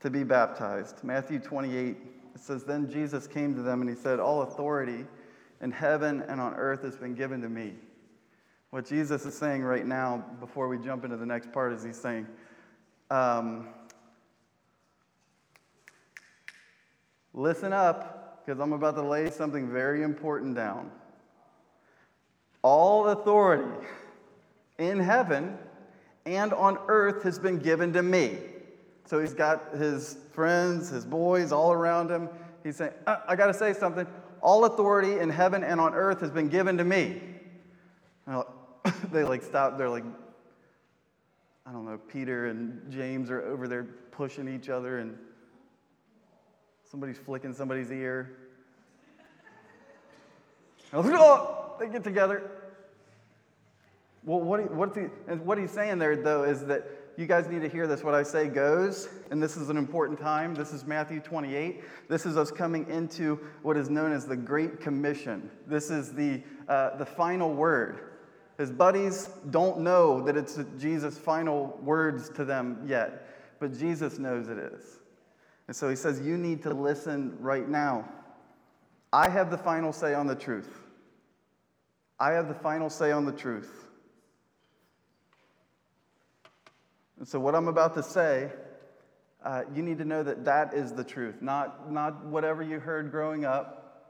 to 0.00 0.10
be 0.10 0.24
baptized. 0.24 1.04
Matthew 1.04 1.38
28 1.38 1.96
it 2.34 2.40
says 2.40 2.64
then 2.64 2.90
Jesus 2.90 3.28
came 3.28 3.54
to 3.54 3.62
them 3.62 3.82
and 3.82 3.88
he 3.88 3.94
said 3.94 4.18
all 4.18 4.42
authority 4.42 5.06
in 5.60 5.70
heaven 5.70 6.24
and 6.26 6.40
on 6.40 6.54
earth 6.54 6.82
has 6.82 6.96
been 6.96 7.14
given 7.14 7.40
to 7.40 7.48
me. 7.48 7.74
What 8.72 8.86
Jesus 8.86 9.26
is 9.26 9.34
saying 9.34 9.62
right 9.64 9.86
now 9.86 10.24
before 10.40 10.66
we 10.66 10.78
jump 10.78 11.04
into 11.04 11.18
the 11.18 11.26
next 11.26 11.52
part 11.52 11.74
is 11.74 11.84
he's 11.84 12.00
saying 12.00 12.26
um, 13.10 13.68
listen 17.34 17.74
up 17.74 18.42
because 18.46 18.58
I'm 18.58 18.72
about 18.72 18.94
to 18.94 19.02
lay 19.02 19.30
something 19.30 19.70
very 19.70 20.02
important 20.02 20.54
down. 20.54 20.90
All 22.62 23.08
authority 23.08 23.70
in 24.78 24.98
heaven 24.98 25.58
and 26.24 26.54
on 26.54 26.78
earth 26.88 27.24
has 27.24 27.38
been 27.38 27.58
given 27.58 27.92
to 27.92 28.02
me. 28.02 28.38
So 29.04 29.20
he's 29.20 29.34
got 29.34 29.76
his 29.76 30.16
friends, 30.32 30.88
his 30.88 31.04
boys 31.04 31.52
all 31.52 31.72
around 31.72 32.10
him. 32.10 32.30
He's 32.64 32.76
saying, 32.76 32.92
uh, 33.06 33.16
I 33.28 33.36
got 33.36 33.48
to 33.48 33.54
say 33.54 33.74
something. 33.74 34.06
All 34.40 34.64
authority 34.64 35.18
in 35.18 35.28
heaven 35.28 35.62
and 35.62 35.78
on 35.78 35.92
earth 35.92 36.22
has 36.22 36.30
been 36.30 36.48
given 36.48 36.78
to 36.78 36.84
me. 36.84 37.20
they 39.12 39.24
like 39.24 39.42
stop. 39.42 39.78
They're 39.78 39.88
like, 39.88 40.04
I 41.66 41.72
don't 41.72 41.84
know, 41.84 41.98
Peter 41.98 42.46
and 42.46 42.90
James 42.90 43.30
are 43.30 43.42
over 43.42 43.68
there 43.68 43.84
pushing 44.10 44.48
each 44.48 44.68
other, 44.68 44.98
and 44.98 45.16
somebody's 46.90 47.18
flicking 47.18 47.52
somebody's 47.54 47.90
ear. 47.90 48.36
Oh, 50.94 51.74
they 51.80 51.88
get 51.88 52.04
together. 52.04 52.50
Well, 54.24 54.40
what, 54.40 54.60
he, 54.60 54.66
what, 54.66 54.94
he, 54.94 55.04
what 55.36 55.56
he's 55.56 55.70
saying 55.70 55.98
there, 55.98 56.14
though, 56.16 56.44
is 56.44 56.66
that 56.66 56.84
you 57.16 57.26
guys 57.26 57.48
need 57.48 57.62
to 57.62 57.68
hear 57.68 57.86
this. 57.86 58.04
What 58.04 58.14
I 58.14 58.22
say 58.22 58.46
goes, 58.48 59.08
and 59.30 59.42
this 59.42 59.56
is 59.56 59.68
an 59.68 59.76
important 59.76 60.20
time. 60.20 60.54
This 60.54 60.72
is 60.72 60.84
Matthew 60.84 61.20
28. 61.20 61.82
This 62.08 62.24
is 62.24 62.36
us 62.36 62.50
coming 62.50 62.88
into 62.88 63.40
what 63.62 63.76
is 63.76 63.90
known 63.90 64.12
as 64.12 64.26
the 64.26 64.36
Great 64.36 64.80
Commission. 64.80 65.50
This 65.66 65.90
is 65.90 66.12
the, 66.12 66.42
uh, 66.68 66.96
the 66.96 67.06
final 67.06 67.52
word. 67.52 68.11
His 68.62 68.70
buddies 68.70 69.28
don't 69.50 69.80
know 69.80 70.20
that 70.22 70.36
it's 70.36 70.56
Jesus' 70.78 71.18
final 71.18 71.76
words 71.82 72.28
to 72.36 72.44
them 72.44 72.84
yet, 72.86 73.26
but 73.58 73.76
Jesus 73.76 74.20
knows 74.20 74.48
it 74.48 74.56
is. 74.56 75.00
And 75.66 75.74
so 75.74 75.90
he 75.90 75.96
says, 75.96 76.20
You 76.20 76.38
need 76.38 76.62
to 76.62 76.72
listen 76.72 77.36
right 77.40 77.68
now. 77.68 78.08
I 79.12 79.28
have 79.28 79.50
the 79.50 79.58
final 79.58 79.92
say 79.92 80.14
on 80.14 80.28
the 80.28 80.36
truth. 80.36 80.78
I 82.20 82.34
have 82.34 82.46
the 82.46 82.54
final 82.54 82.88
say 82.88 83.10
on 83.10 83.24
the 83.24 83.32
truth. 83.32 83.88
And 87.18 87.26
so, 87.26 87.40
what 87.40 87.56
I'm 87.56 87.66
about 87.66 87.94
to 87.94 88.02
say, 88.04 88.48
uh, 89.44 89.62
you 89.74 89.82
need 89.82 89.98
to 89.98 90.04
know 90.04 90.22
that 90.22 90.44
that 90.44 90.72
is 90.72 90.92
the 90.92 91.02
truth, 91.02 91.42
not, 91.42 91.90
not 91.90 92.26
whatever 92.26 92.62
you 92.62 92.78
heard 92.78 93.10
growing 93.10 93.44
up, 93.44 94.06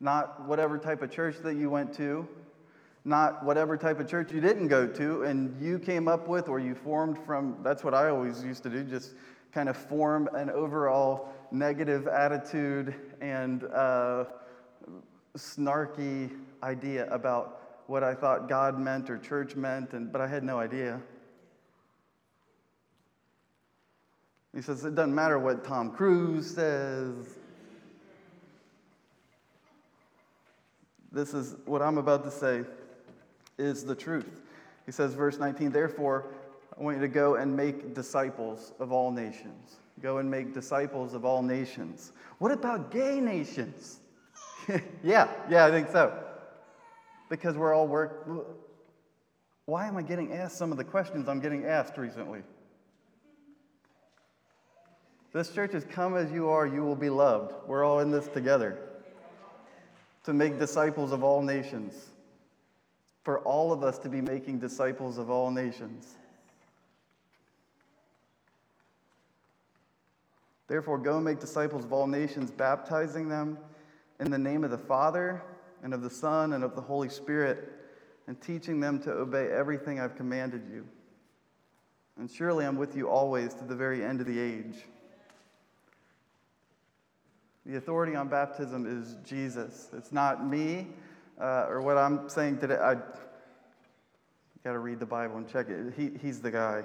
not 0.00 0.46
whatever 0.46 0.78
type 0.78 1.02
of 1.02 1.10
church 1.10 1.36
that 1.42 1.56
you 1.56 1.68
went 1.68 1.92
to, 1.96 2.26
not 3.08 3.42
whatever 3.42 3.76
type 3.76 3.98
of 3.98 4.06
church 4.06 4.30
you 4.32 4.40
didn't 4.40 4.68
go 4.68 4.86
to 4.86 5.22
and 5.22 5.60
you 5.60 5.78
came 5.78 6.06
up 6.06 6.28
with 6.28 6.48
or 6.48 6.60
you 6.60 6.74
formed 6.74 7.18
from. 7.18 7.56
That's 7.62 7.82
what 7.82 7.94
I 7.94 8.10
always 8.10 8.44
used 8.44 8.62
to 8.64 8.68
do, 8.68 8.84
just 8.84 9.14
kind 9.50 9.68
of 9.68 9.76
form 9.76 10.28
an 10.34 10.50
overall 10.50 11.32
negative 11.50 12.06
attitude 12.06 12.94
and 13.22 13.64
uh, 13.64 14.24
snarky 15.36 16.30
idea 16.62 17.10
about 17.10 17.82
what 17.86 18.04
I 18.04 18.14
thought 18.14 18.48
God 18.48 18.78
meant 18.78 19.08
or 19.08 19.16
church 19.16 19.56
meant, 19.56 19.94
and, 19.94 20.12
but 20.12 20.20
I 20.20 20.26
had 20.26 20.44
no 20.44 20.58
idea. 20.58 21.00
He 24.54 24.60
says, 24.60 24.84
It 24.84 24.94
doesn't 24.94 25.14
matter 25.14 25.38
what 25.38 25.64
Tom 25.64 25.92
Cruise 25.92 26.54
says. 26.54 27.14
This 31.10 31.32
is 31.32 31.56
what 31.64 31.80
I'm 31.80 31.96
about 31.96 32.24
to 32.24 32.30
say 32.30 32.64
is 33.58 33.84
the 33.84 33.94
truth. 33.94 34.40
He 34.86 34.92
says, 34.92 35.14
verse 35.14 35.38
19, 35.38 35.70
therefore, 35.70 36.26
I 36.78 36.82
want 36.82 36.96
you 36.96 37.02
to 37.02 37.08
go 37.08 37.34
and 37.34 37.54
make 37.56 37.94
disciples 37.94 38.72
of 38.78 38.92
all 38.92 39.10
nations. 39.10 39.76
Go 40.00 40.18
and 40.18 40.30
make 40.30 40.54
disciples 40.54 41.12
of 41.12 41.24
all 41.24 41.42
nations. 41.42 42.12
What 42.38 42.52
about 42.52 42.90
gay 42.90 43.20
nations? 43.20 43.98
yeah, 45.02 45.28
yeah, 45.50 45.66
I 45.66 45.70
think 45.70 45.90
so. 45.90 46.16
Because 47.28 47.56
we're 47.56 47.74
all 47.74 47.88
work. 47.88 48.26
Why 49.64 49.86
am 49.86 49.96
I 49.96 50.02
getting 50.02 50.32
asked 50.32 50.56
some 50.56 50.70
of 50.72 50.78
the 50.78 50.84
questions 50.84 51.28
I'm 51.28 51.40
getting 51.40 51.66
asked 51.66 51.98
recently? 51.98 52.42
This 55.32 55.50
church 55.50 55.74
is 55.74 55.84
come 55.84 56.16
as 56.16 56.32
you 56.32 56.48
are, 56.48 56.66
you 56.66 56.82
will 56.82 56.96
be 56.96 57.10
loved. 57.10 57.52
We're 57.66 57.84
all 57.84 58.00
in 58.00 58.10
this 58.10 58.28
together 58.28 58.78
to 60.24 60.32
make 60.32 60.58
disciples 60.58 61.12
of 61.12 61.22
all 61.22 61.42
nations. 61.42 62.10
For 63.28 63.40
all 63.40 63.74
of 63.74 63.82
us 63.82 63.98
to 63.98 64.08
be 64.08 64.22
making 64.22 64.58
disciples 64.58 65.18
of 65.18 65.28
all 65.28 65.50
nations. 65.50 66.14
Therefore, 70.66 70.96
go 70.96 71.16
and 71.16 71.26
make 71.26 71.38
disciples 71.38 71.84
of 71.84 71.92
all 71.92 72.06
nations, 72.06 72.50
baptizing 72.50 73.28
them 73.28 73.58
in 74.18 74.30
the 74.30 74.38
name 74.38 74.64
of 74.64 74.70
the 74.70 74.78
Father, 74.78 75.42
and 75.82 75.92
of 75.92 76.00
the 76.00 76.08
Son, 76.08 76.54
and 76.54 76.64
of 76.64 76.74
the 76.74 76.80
Holy 76.80 77.10
Spirit, 77.10 77.70
and 78.28 78.40
teaching 78.40 78.80
them 78.80 78.98
to 79.00 79.12
obey 79.12 79.48
everything 79.48 80.00
I've 80.00 80.16
commanded 80.16 80.62
you. 80.72 80.86
And 82.16 82.30
surely 82.30 82.64
I'm 82.64 82.78
with 82.78 82.96
you 82.96 83.10
always 83.10 83.52
to 83.56 83.64
the 83.64 83.76
very 83.76 84.02
end 84.02 84.22
of 84.22 84.26
the 84.26 84.40
age. 84.40 84.86
The 87.66 87.76
authority 87.76 88.16
on 88.16 88.28
baptism 88.28 88.86
is 88.86 89.18
Jesus. 89.22 89.90
It's 89.92 90.12
not 90.12 90.46
me 90.46 90.86
uh, 91.40 91.66
or 91.68 91.80
what 91.80 91.96
I'm 91.96 92.28
saying 92.28 92.58
today. 92.58 92.76
I 92.76 92.94
got 94.64 94.72
to 94.72 94.78
read 94.78 95.00
the 95.00 95.06
Bible 95.06 95.36
and 95.36 95.48
check 95.48 95.68
it. 95.68 95.94
He, 95.96 96.10
he's 96.20 96.40
the 96.40 96.50
guy. 96.50 96.84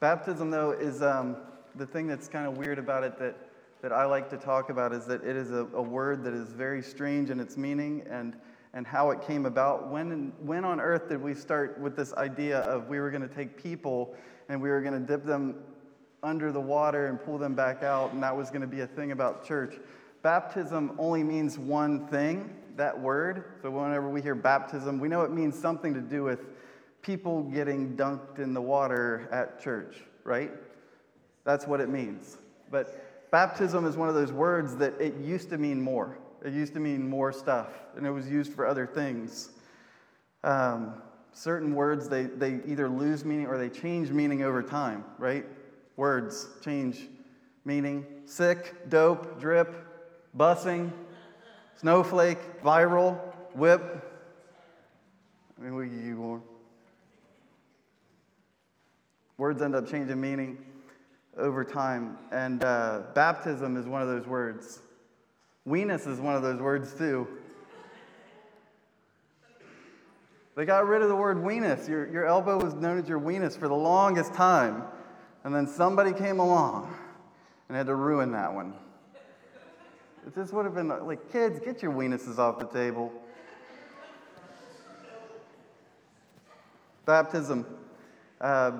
Baptism, 0.00 0.50
though, 0.50 0.72
is 0.72 1.02
um, 1.02 1.36
the 1.74 1.86
thing 1.86 2.06
that's 2.06 2.28
kind 2.28 2.46
of 2.46 2.56
weird 2.56 2.78
about 2.78 3.02
it 3.02 3.18
that, 3.18 3.36
that 3.82 3.92
I 3.92 4.04
like 4.04 4.30
to 4.30 4.36
talk 4.36 4.70
about 4.70 4.92
is 4.92 5.06
that 5.06 5.24
it 5.24 5.36
is 5.36 5.50
a, 5.50 5.66
a 5.74 5.82
word 5.82 6.22
that 6.24 6.34
is 6.34 6.48
very 6.50 6.82
strange 6.82 7.30
in 7.30 7.40
its 7.40 7.56
meaning 7.56 8.04
and, 8.08 8.36
and 8.74 8.86
how 8.86 9.10
it 9.10 9.22
came 9.22 9.44
about. 9.46 9.90
When, 9.90 10.32
when 10.40 10.64
on 10.64 10.80
earth 10.80 11.08
did 11.08 11.20
we 11.20 11.34
start 11.34 11.80
with 11.80 11.96
this 11.96 12.12
idea 12.14 12.60
of 12.60 12.88
we 12.88 13.00
were 13.00 13.10
going 13.10 13.28
to 13.28 13.34
take 13.34 13.60
people 13.60 14.14
and 14.48 14.62
we 14.62 14.68
were 14.68 14.80
going 14.80 14.94
to 14.94 15.06
dip 15.06 15.24
them 15.24 15.56
under 16.22 16.52
the 16.52 16.60
water 16.60 17.06
and 17.06 17.22
pull 17.22 17.38
them 17.38 17.54
back 17.54 17.82
out, 17.82 18.12
and 18.12 18.22
that 18.22 18.36
was 18.36 18.50
going 18.50 18.60
to 18.60 18.66
be 18.66 18.80
a 18.80 18.86
thing 18.86 19.12
about 19.12 19.44
church. 19.44 19.76
Baptism 20.22 20.92
only 20.98 21.22
means 21.22 21.58
one 21.58 22.06
thing, 22.08 22.54
that 22.76 22.98
word. 22.98 23.44
So 23.62 23.70
whenever 23.70 24.08
we 24.08 24.20
hear 24.20 24.34
baptism, 24.34 24.98
we 24.98 25.08
know 25.08 25.22
it 25.22 25.30
means 25.30 25.58
something 25.58 25.94
to 25.94 26.00
do 26.00 26.24
with 26.24 26.40
people 27.02 27.42
getting 27.44 27.96
dunked 27.96 28.38
in 28.38 28.52
the 28.52 28.60
water 28.60 29.28
at 29.30 29.60
church, 29.60 29.96
right? 30.24 30.50
That's 31.44 31.66
what 31.66 31.80
it 31.80 31.88
means. 31.88 32.38
But 32.70 33.30
baptism 33.30 33.86
is 33.86 33.96
one 33.96 34.08
of 34.08 34.14
those 34.14 34.32
words 34.32 34.76
that 34.76 35.00
it 35.00 35.16
used 35.16 35.50
to 35.50 35.58
mean 35.58 35.80
more. 35.80 36.18
It 36.44 36.52
used 36.52 36.74
to 36.74 36.80
mean 36.80 37.08
more 37.08 37.32
stuff, 37.32 37.68
and 37.96 38.06
it 38.06 38.10
was 38.10 38.28
used 38.28 38.52
for 38.52 38.66
other 38.66 38.86
things. 38.86 39.50
Um, 40.44 40.94
certain 41.32 41.74
words, 41.74 42.08
they, 42.08 42.24
they 42.24 42.60
either 42.66 42.88
lose 42.88 43.24
meaning 43.24 43.46
or 43.46 43.58
they 43.58 43.68
change 43.68 44.10
meaning 44.10 44.42
over 44.42 44.62
time, 44.62 45.04
right? 45.18 45.46
Words 45.98 46.46
change 46.64 47.08
meaning. 47.64 48.06
Sick, 48.24 48.88
dope, 48.88 49.40
drip, 49.40 49.84
busing, 50.36 50.92
snowflake, 51.74 52.62
viral, 52.62 53.18
whip. 53.52 53.82
I 55.58 55.64
mean, 55.64 55.74
we 55.74 55.88
you 55.88 56.14
more. 56.14 56.40
Words 59.38 59.60
end 59.60 59.74
up 59.74 59.90
changing 59.90 60.20
meaning 60.20 60.58
over 61.36 61.64
time. 61.64 62.16
And 62.30 62.62
uh, 62.62 63.02
baptism 63.16 63.76
is 63.76 63.86
one 63.86 64.00
of 64.00 64.06
those 64.06 64.24
words. 64.24 64.78
Weenus 65.66 66.06
is 66.06 66.20
one 66.20 66.36
of 66.36 66.42
those 66.42 66.60
words 66.60 66.94
too. 66.94 67.26
They 70.54 70.64
got 70.64 70.86
rid 70.86 71.02
of 71.02 71.08
the 71.08 71.16
word 71.16 71.38
weenus. 71.38 71.88
Your, 71.88 72.08
your 72.08 72.24
elbow 72.24 72.62
was 72.62 72.74
known 72.74 73.00
as 73.00 73.08
your 73.08 73.18
weenus 73.18 73.58
for 73.58 73.66
the 73.66 73.74
longest 73.74 74.32
time. 74.32 74.84
And 75.48 75.56
then 75.56 75.66
somebody 75.66 76.12
came 76.12 76.40
along 76.40 76.94
and 77.68 77.76
had 77.78 77.86
to 77.86 77.94
ruin 77.94 78.32
that 78.32 78.52
one. 78.52 78.74
This 80.36 80.52
would 80.52 80.66
have 80.66 80.74
been 80.74 80.88
like, 80.88 81.32
kids, 81.32 81.58
get 81.58 81.80
your 81.82 81.90
weenuses 81.90 82.36
off 82.36 82.58
the 82.58 82.66
table. 82.66 83.10
Baptism. 87.06 87.64
Uh, 88.42 88.72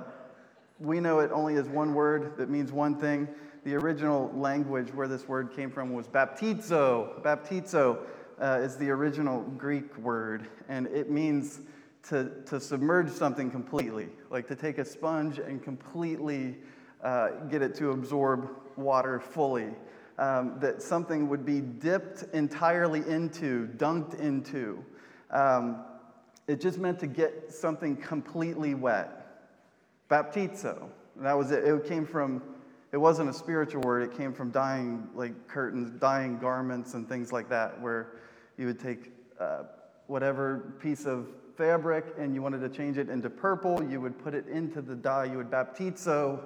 we 0.79 1.01
know 1.01 1.21
it 1.21 1.31
only 1.33 1.55
as 1.55 1.67
one 1.69 1.95
word 1.95 2.37
that 2.37 2.51
means 2.51 2.71
one 2.71 2.97
thing. 2.97 3.29
The 3.65 3.75
original 3.75 4.31
language 4.37 4.93
where 4.93 5.09
this 5.09 5.27
word 5.27 5.57
came 5.57 5.71
from 5.71 5.95
was 5.95 6.07
baptizo. 6.07 7.23
Baptizo 7.23 8.01
uh, 8.39 8.61
is 8.61 8.77
the 8.77 8.91
original 8.91 9.41
Greek 9.57 9.97
word, 9.97 10.47
and 10.69 10.87
it 10.89 11.11
means 11.11 11.61
to, 12.09 12.31
to 12.47 12.61
submerge 12.61 13.11
something 13.11 13.51
completely, 13.51 14.09
like 14.31 14.47
to 14.49 14.57
take 14.57 14.79
a 14.79 14.85
sponge 14.85 15.39
and 15.39 15.63
completely 15.63 16.57
uh, 17.03 17.31
get 17.51 17.63
it 17.63 17.75
to 17.77 17.91
absorb 17.91 18.49
water 18.77 19.21
fully. 19.21 19.69
Um, 20.19 20.59
that 20.59 20.83
something 20.83 21.29
would 21.29 21.47
be 21.47 21.61
dipped 21.61 22.25
entirely 22.35 23.09
into, 23.09 23.69
dunked 23.77 24.19
into. 24.19 24.85
Um, 25.31 25.85
it 26.49 26.61
just 26.61 26.79
meant 26.79 26.99
to 27.01 27.07
get 27.07 27.53
something 27.53 27.97
completely 27.97 28.75
wet. 28.75 29.19
Baptizo. 30.11 30.89
That 31.17 31.39
was 31.39 31.53
it. 31.53 31.63
It 31.63 31.87
came 31.87 32.05
from, 32.05 32.43
it 32.91 32.97
wasn't 32.97 33.31
a 33.31 33.33
spiritual 33.33 33.83
word, 33.83 34.03
it 34.03 34.17
came 34.17 34.33
from 34.33 34.51
dyeing 34.51 35.09
like 35.15 35.47
curtains, 35.47 35.93
dyeing 36.01 36.39
garments, 36.39 36.95
and 36.95 37.09
things 37.09 37.31
like 37.31 37.49
that, 37.51 37.81
where 37.81 38.17
you 38.57 38.67
would 38.67 38.81
take 38.81 39.13
uh, 39.39 39.65
whatever 40.09 40.75
piece 40.81 41.07
of 41.07 41.29
fabric 41.59 42.15
and 42.17 42.35
you 42.35 42.41
wanted 42.41 42.61
to 42.61 42.69
change 42.69 42.97
it 42.97 43.11
into 43.11 43.29
purple, 43.29 43.83
you 43.91 44.01
would 44.01 44.17
put 44.17 44.33
it 44.33 44.47
into 44.47 44.81
the 44.81 44.95
dye, 44.95 45.25
you 45.25 45.37
would 45.37 45.51
baptizo 45.51 46.41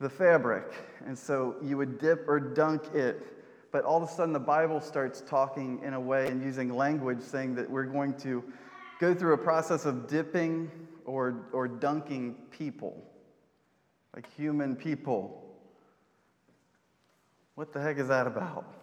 the 0.00 0.08
fabric. 0.08 0.64
And 1.06 1.16
so 1.16 1.56
you 1.62 1.76
would 1.76 2.00
dip 2.00 2.26
or 2.26 2.40
dunk 2.40 2.94
it. 2.94 3.34
But 3.70 3.84
all 3.84 4.02
of 4.02 4.08
a 4.08 4.12
sudden, 4.12 4.32
the 4.32 4.40
Bible 4.40 4.80
starts 4.80 5.20
talking 5.20 5.80
in 5.84 5.92
a 5.92 6.00
way 6.00 6.28
and 6.28 6.42
using 6.42 6.74
language 6.74 7.20
saying 7.20 7.54
that 7.56 7.70
we're 7.70 7.84
going 7.84 8.14
to 8.20 8.42
go 8.98 9.14
through 9.14 9.34
a 9.34 9.38
process 9.38 9.84
of 9.84 10.08
dipping 10.08 10.70
or, 11.04 11.46
or 11.52 11.68
dunking 11.68 12.34
people, 12.50 13.04
like 14.16 14.26
human 14.34 14.74
people. 14.74 15.44
What 17.56 17.74
the 17.74 17.80
heck 17.80 17.98
is 17.98 18.08
that 18.08 18.26
about? 18.26 18.77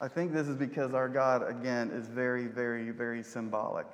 I 0.00 0.08
think 0.08 0.32
this 0.32 0.48
is 0.48 0.56
because 0.56 0.94
our 0.94 1.08
God, 1.08 1.46
again, 1.46 1.90
is 1.90 2.08
very, 2.08 2.46
very, 2.46 2.90
very 2.90 3.22
symbolic. 3.22 3.86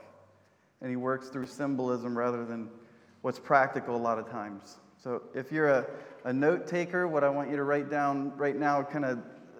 And 0.80 0.88
he 0.88 0.96
works 0.96 1.28
through 1.28 1.46
symbolism 1.46 2.16
rather 2.16 2.44
than 2.44 2.68
what's 3.22 3.40
practical 3.40 3.96
a 3.96 3.98
lot 3.98 4.18
of 4.18 4.30
times. 4.30 4.76
So 5.02 5.22
if 5.34 5.50
you're 5.50 5.68
a, 5.68 5.86
a 6.24 6.32
note 6.32 6.66
taker, 6.66 7.08
what 7.08 7.24
I 7.24 7.28
want 7.28 7.50
you 7.50 7.56
to 7.56 7.64
write 7.64 7.90
down 7.90 8.36
right 8.36 8.56
now, 8.56 8.82
kind 8.84 9.04
of 9.04 9.18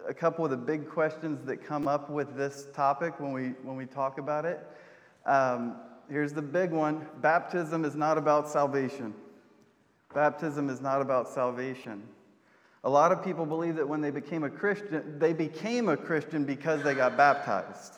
a 0.09 0.14
couple 0.14 0.44
of 0.44 0.52
the 0.52 0.56
big 0.56 0.88
questions 0.88 1.44
that 1.46 1.64
come 1.64 1.88
up 1.88 2.11
with 2.11 2.37
this 2.37 2.68
topic 2.72 3.18
when 3.18 3.32
we, 3.32 3.48
when 3.64 3.76
we 3.76 3.87
talk 3.87 4.18
about 4.18 4.44
it. 4.44 4.64
Um, 5.24 5.76
here's 6.09 6.32
the 6.32 6.42
big 6.42 6.70
one 6.70 7.06
baptism 7.20 7.85
is 7.85 7.96
not 7.96 8.18
about 8.18 8.48
salvation. 8.48 9.14
Baptism 10.14 10.70
is 10.70 10.80
not 10.80 11.02
about 11.02 11.28
salvation. 11.28 12.04
A 12.87 12.88
lot 12.88 13.11
of 13.11 13.25
people 13.25 13.44
believe 13.44 13.75
that 13.75 13.88
when 13.88 14.01
they 14.01 14.12
became 14.12 14.44
a 14.44 14.49
Christian, 14.49 15.18
they 15.18 15.33
became 15.33 15.88
a 15.88 15.96
Christian 15.96 16.44
because 16.44 16.85
they 16.85 16.94
got 16.94 17.16
baptized. 17.16 17.94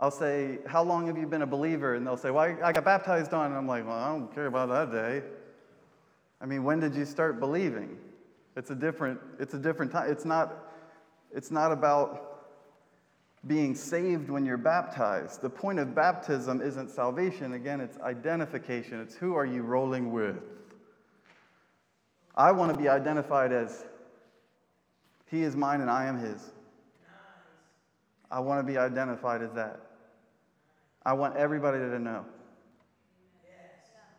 I'll 0.00 0.10
say, 0.10 0.58
How 0.66 0.82
long 0.82 1.06
have 1.06 1.16
you 1.16 1.28
been 1.28 1.42
a 1.42 1.46
believer? 1.46 1.94
And 1.94 2.04
they'll 2.04 2.16
say, 2.16 2.32
Well, 2.32 2.58
I 2.60 2.72
got 2.72 2.84
baptized 2.84 3.32
on. 3.32 3.46
And 3.46 3.54
I'm 3.54 3.68
like, 3.68 3.86
Well, 3.86 3.96
I 3.96 4.08
don't 4.08 4.34
care 4.34 4.46
about 4.46 4.68
that 4.70 4.90
day. 4.90 5.22
I 6.40 6.46
mean, 6.46 6.64
when 6.64 6.80
did 6.80 6.96
you 6.96 7.04
start 7.04 7.38
believing? 7.38 7.96
It's 8.56 8.72
a 8.72 8.74
different, 8.74 9.20
it's 9.38 9.54
a 9.54 9.58
different 9.58 9.92
time. 9.92 10.10
It's 10.10 10.24
not, 10.24 10.72
it's 11.32 11.52
not 11.52 11.70
about 11.70 12.48
being 13.46 13.76
saved 13.76 14.28
when 14.28 14.44
you're 14.44 14.56
baptized. 14.56 15.40
The 15.40 15.50
point 15.50 15.78
of 15.78 15.94
baptism 15.94 16.60
isn't 16.62 16.90
salvation. 16.90 17.52
Again, 17.52 17.80
it's 17.80 17.96
identification. 17.98 19.00
It's 19.00 19.14
who 19.14 19.36
are 19.36 19.46
you 19.46 19.62
rolling 19.62 20.12
with? 20.12 20.42
I 22.38 22.52
want 22.52 22.72
to 22.72 22.78
be 22.78 22.88
identified 22.88 23.52
as 23.52 23.84
He 25.26 25.42
is 25.42 25.56
mine 25.56 25.80
and 25.80 25.90
I 25.90 26.06
am 26.06 26.20
His. 26.20 26.52
I 28.30 28.38
want 28.38 28.64
to 28.64 28.72
be 28.72 28.78
identified 28.78 29.42
as 29.42 29.52
that. 29.54 29.80
I 31.04 31.14
want 31.14 31.36
everybody 31.36 31.78
to 31.78 31.98
know. 31.98 32.24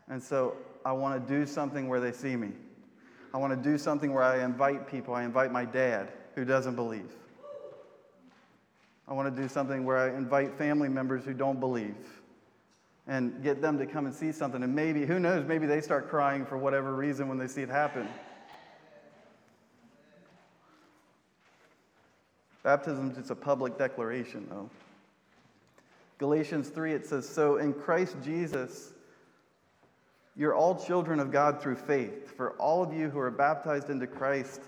And 0.10 0.22
so 0.22 0.58
I 0.84 0.92
want 0.92 1.26
to 1.26 1.34
do 1.34 1.46
something 1.46 1.88
where 1.88 2.02
they 2.02 2.12
see 2.12 2.36
me. 2.36 2.50
I 3.34 3.38
want 3.38 3.54
to 3.54 3.70
do 3.70 3.78
something 3.78 4.12
where 4.12 4.24
I 4.24 4.44
invite 4.44 4.88
people. 4.88 5.14
I 5.14 5.24
invite 5.24 5.52
my 5.52 5.64
dad 5.64 6.10
who 6.36 6.44
doesn't 6.44 6.76
believe. 6.76 7.14
I 9.08 9.14
want 9.14 9.34
to 9.34 9.42
do 9.42 9.48
something 9.48 9.86
where 9.86 9.98
I 9.98 10.18
invite 10.18 10.58
family 10.58 10.90
members 10.90 11.24
who 11.24 11.34
don't 11.34 11.60
believe 11.60 11.96
and 13.10 13.42
get 13.42 13.60
them 13.60 13.80
to 13.80 13.88
come 13.88 14.06
and 14.06 14.14
see 14.14 14.32
something. 14.32 14.62
And 14.62 14.76
maybe, 14.76 15.04
who 15.04 15.20
knows, 15.20 15.44
maybe 15.46 15.66
they 15.66 15.82
start 15.82 16.10
crying 16.10 16.46
for 16.46 16.58
whatever 16.60 16.96
reason 16.96 17.28
when 17.28 17.40
they 17.40 17.48
see 17.48 17.64
it 17.64 17.70
happen. 17.70 18.08
Baptism 22.62 23.10
is 23.10 23.18
just 23.18 23.32
a 23.32 23.36
public 23.36 23.80
declaration, 23.80 24.46
though. 24.48 24.70
Galatians 26.20 26.70
3, 26.70 26.94
it 26.94 27.06
says, 27.08 27.28
So 27.28 27.58
in 27.58 27.74
Christ 27.74 28.16
Jesus, 28.24 28.94
you're 30.36 30.54
all 30.54 30.76
children 30.76 31.20
of 31.20 31.32
God 31.32 31.60
through 31.60 31.78
faith. 31.78 32.36
For 32.38 32.52
all 32.52 32.84
of 32.84 32.94
you 32.94 33.10
who 33.10 33.18
are 33.18 33.32
baptized 33.32 33.90
into 33.90 34.06
Christ 34.06 34.62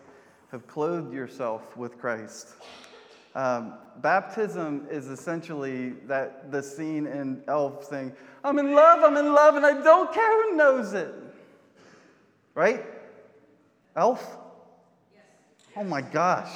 have 0.50 0.66
clothed 0.66 1.14
yourself 1.14 1.78
with 1.78 2.00
Christ. 2.00 2.56
Um, 3.34 3.76
baptism 3.98 4.88
is 4.90 5.08
essentially 5.08 5.92
that 6.08 6.52
the 6.52 6.62
scene 6.62 7.08
in 7.08 7.42
Elf 7.48 7.86
saying, 7.86 8.14
"I'm 8.44 8.60
in 8.60 8.74
love, 8.74 9.04
I'm 9.04 9.18
in 9.18 9.34
love, 9.34 9.56
and 9.56 9.66
I 9.66 9.82
don't 9.82 10.14
care 10.14 10.44
who 10.44 10.58
knows 10.58 10.94
it." 10.94 11.14
Right? 12.54 12.86
Elf. 13.96 14.38
Yes. 15.14 15.24
Oh 15.78 15.84
my 15.84 16.02
gosh! 16.02 16.52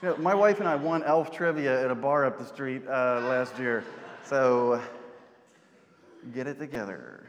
You 0.00 0.10
know, 0.10 0.16
my 0.18 0.34
wife 0.34 0.60
and 0.60 0.68
I 0.68 0.76
won 0.76 1.02
Elf 1.02 1.32
trivia 1.32 1.84
at 1.84 1.90
a 1.90 1.94
bar 1.94 2.24
up 2.24 2.38
the 2.38 2.46
street 2.46 2.82
uh, 2.86 3.20
last 3.24 3.58
year, 3.58 3.84
so 4.24 4.80
get 6.32 6.46
it 6.46 6.58
together. 6.58 7.21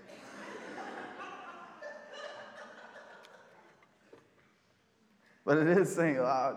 But 5.46 5.58
it 5.58 5.68
is 5.68 5.94
saying, 5.94 6.20
uh, 6.20 6.54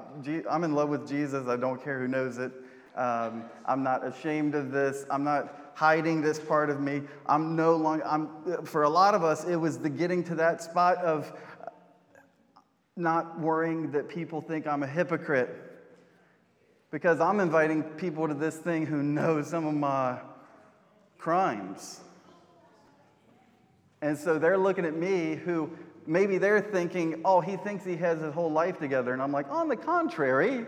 I'm 0.48 0.64
in 0.64 0.74
love 0.74 0.88
with 0.88 1.08
Jesus. 1.08 1.48
I 1.48 1.56
don't 1.56 1.82
care 1.82 1.98
who 1.98 2.08
knows 2.08 2.38
it. 2.38 2.52
Um, 2.94 3.44
I'm 3.66 3.82
not 3.82 4.06
ashamed 4.06 4.54
of 4.54 4.70
this. 4.70 5.04
I'm 5.10 5.24
not 5.24 5.72
hiding 5.74 6.22
this 6.22 6.38
part 6.38 6.70
of 6.70 6.80
me. 6.80 7.02
I'm 7.26 7.56
no 7.56 7.76
longer, 7.76 8.06
I'm, 8.06 8.64
for 8.64 8.84
a 8.84 8.88
lot 8.88 9.14
of 9.14 9.22
us, 9.22 9.44
it 9.44 9.56
was 9.56 9.78
the 9.78 9.90
getting 9.90 10.24
to 10.24 10.34
that 10.36 10.62
spot 10.62 10.98
of 10.98 11.32
not 12.96 13.38
worrying 13.38 13.90
that 13.90 14.08
people 14.08 14.40
think 14.40 14.66
I'm 14.66 14.82
a 14.82 14.86
hypocrite. 14.86 15.50
Because 16.90 17.20
I'm 17.20 17.40
inviting 17.40 17.82
people 17.82 18.28
to 18.28 18.34
this 18.34 18.56
thing 18.56 18.86
who 18.86 19.02
know 19.02 19.42
some 19.42 19.66
of 19.66 19.74
my 19.74 20.18
crimes. 21.18 22.00
And 24.00 24.16
so 24.16 24.38
they're 24.38 24.56
looking 24.56 24.84
at 24.84 24.94
me 24.94 25.34
who 25.34 25.70
maybe 26.06 26.38
they're 26.38 26.60
thinking, 26.60 27.20
oh, 27.24 27.40
he 27.40 27.56
thinks 27.56 27.84
he 27.84 27.96
has 27.96 28.20
his 28.20 28.32
whole 28.32 28.50
life 28.50 28.78
together. 28.78 29.12
And 29.12 29.22
I'm 29.22 29.32
like, 29.32 29.50
on 29.50 29.68
the 29.68 29.76
contrary, 29.76 30.66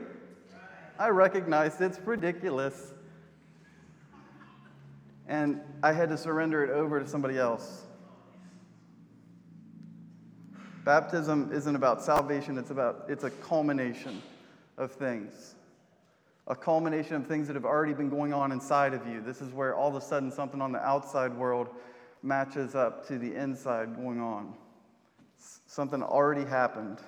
I 0.99 1.09
recognize 1.09 1.81
it's 1.81 1.99
ridiculous. 2.01 2.93
And 5.29 5.61
I 5.83 5.93
had 5.93 6.09
to 6.09 6.17
surrender 6.17 6.65
it 6.65 6.71
over 6.71 7.01
to 7.01 7.07
somebody 7.07 7.39
else. 7.39 7.85
Baptism 10.85 11.51
isn't 11.53 11.77
about 11.77 12.03
salvation, 12.03 12.57
it's 12.57 12.71
about 12.71 13.05
it's 13.09 13.25
a 13.25 13.31
culmination 13.31 14.23
of 14.79 14.93
things. 14.93 15.55
A 16.47 16.57
culmination 16.57 17.15
of 17.17 17.27
things 17.27 17.47
that 17.49 17.55
have 17.55 17.67
already 17.67 17.93
been 17.93 18.09
going 18.09 18.33
on 18.33 18.53
inside 18.53 18.95
of 18.95 19.07
you. 19.07 19.21
This 19.21 19.43
is 19.43 19.53
where 19.53 19.75
all 19.75 19.89
of 19.89 19.97
a 19.97 20.01
sudden 20.01 20.33
something 20.33 20.63
on 20.63 20.73
the 20.73 20.79
outside 20.79 21.37
world 21.37 21.69
matches 22.23 22.75
up 22.75 23.07
to 23.09 23.19
the 23.19 23.35
inside 23.35 23.97
going 23.97 24.19
on. 24.19 24.55
Something 25.67 26.03
already 26.03 26.45
happened. 26.45 26.99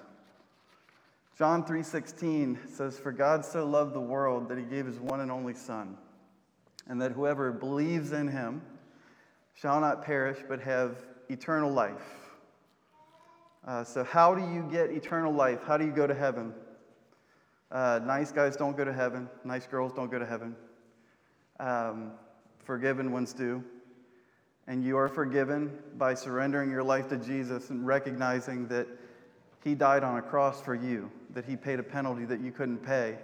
John 1.36 1.64
3:16 1.64 2.58
says 2.68 2.98
for 2.98 3.12
God 3.12 3.44
so 3.44 3.64
loved 3.66 3.94
the 3.94 4.00
world 4.00 4.48
that 4.48 4.58
he 4.58 4.64
gave 4.64 4.86
his 4.86 4.98
one 4.98 5.20
and 5.20 5.30
only 5.30 5.54
son 5.54 5.96
and 6.86 7.00
that 7.00 7.12
whoever 7.12 7.52
believes 7.52 8.12
in 8.12 8.28
him 8.28 8.62
shall 9.54 9.80
not 9.80 10.04
perish 10.04 10.38
but 10.48 10.60
have 10.60 10.96
eternal 11.28 11.72
life. 11.72 12.30
Uh, 13.66 13.84
so 13.84 14.04
how 14.04 14.34
do 14.34 14.42
you 14.52 14.68
get 14.70 14.90
eternal 14.90 15.32
life? 15.32 15.60
How 15.64 15.76
do 15.76 15.84
you 15.84 15.92
go 15.92 16.06
to 16.06 16.14
heaven? 16.14 16.52
Uh, 17.70 18.00
nice 18.04 18.32
guys 18.32 18.56
don't 18.56 18.76
go 18.76 18.84
to 18.84 18.92
heaven. 18.92 19.28
Nice 19.44 19.66
girls 19.66 19.92
don't 19.92 20.10
go 20.10 20.18
to 20.18 20.26
heaven. 20.26 20.56
Um, 21.60 22.12
forgiven 22.64 23.12
one's 23.12 23.32
do. 23.32 23.62
And 24.70 24.84
you 24.84 24.96
are 24.98 25.08
forgiven 25.08 25.76
by 25.98 26.14
surrendering 26.14 26.70
your 26.70 26.84
life 26.84 27.08
to 27.08 27.16
Jesus 27.16 27.70
and 27.70 27.84
recognizing 27.84 28.68
that 28.68 28.86
He 29.64 29.74
died 29.74 30.04
on 30.04 30.16
a 30.16 30.22
cross 30.22 30.62
for 30.62 30.76
you, 30.76 31.10
that 31.34 31.44
He 31.44 31.56
paid 31.56 31.80
a 31.80 31.82
penalty 31.82 32.24
that 32.26 32.38
you 32.38 32.52
couldn't 32.52 32.78
pay, 32.78 33.18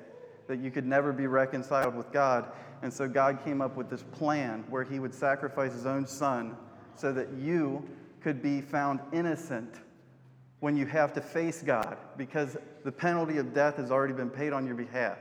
that 0.48 0.59
you 0.59 0.72
could 0.72 0.85
never 0.85 1.12
be 1.12 1.28
reconciled 1.28 1.94
with 1.94 2.11
God. 2.11 2.50
And 2.82 2.92
so 2.92 3.06
God 3.06 3.44
came 3.44 3.61
up 3.61 3.76
with 3.76 3.88
this 3.88 4.02
plan 4.02 4.64
where 4.68 4.82
He 4.82 4.98
would 4.98 5.14
sacrifice 5.14 5.72
His 5.72 5.87
own 5.87 6.04
Son 6.04 6.56
so 6.96 7.12
that 7.12 7.32
you 7.35 7.88
could 8.20 8.42
be 8.42 8.61
found 8.61 8.98
innocent 9.12 9.72
when 10.59 10.76
you 10.76 10.85
have 10.87 11.12
to 11.12 11.20
face 11.20 11.62
God 11.62 11.96
because 12.16 12.56
the 12.82 12.90
penalty 12.90 13.38
of 13.38 13.54
death 13.54 13.76
has 13.76 13.92
already 13.92 14.14
been 14.14 14.30
paid 14.30 14.52
on 14.52 14.66
your 14.66 14.74
behalf. 14.74 15.18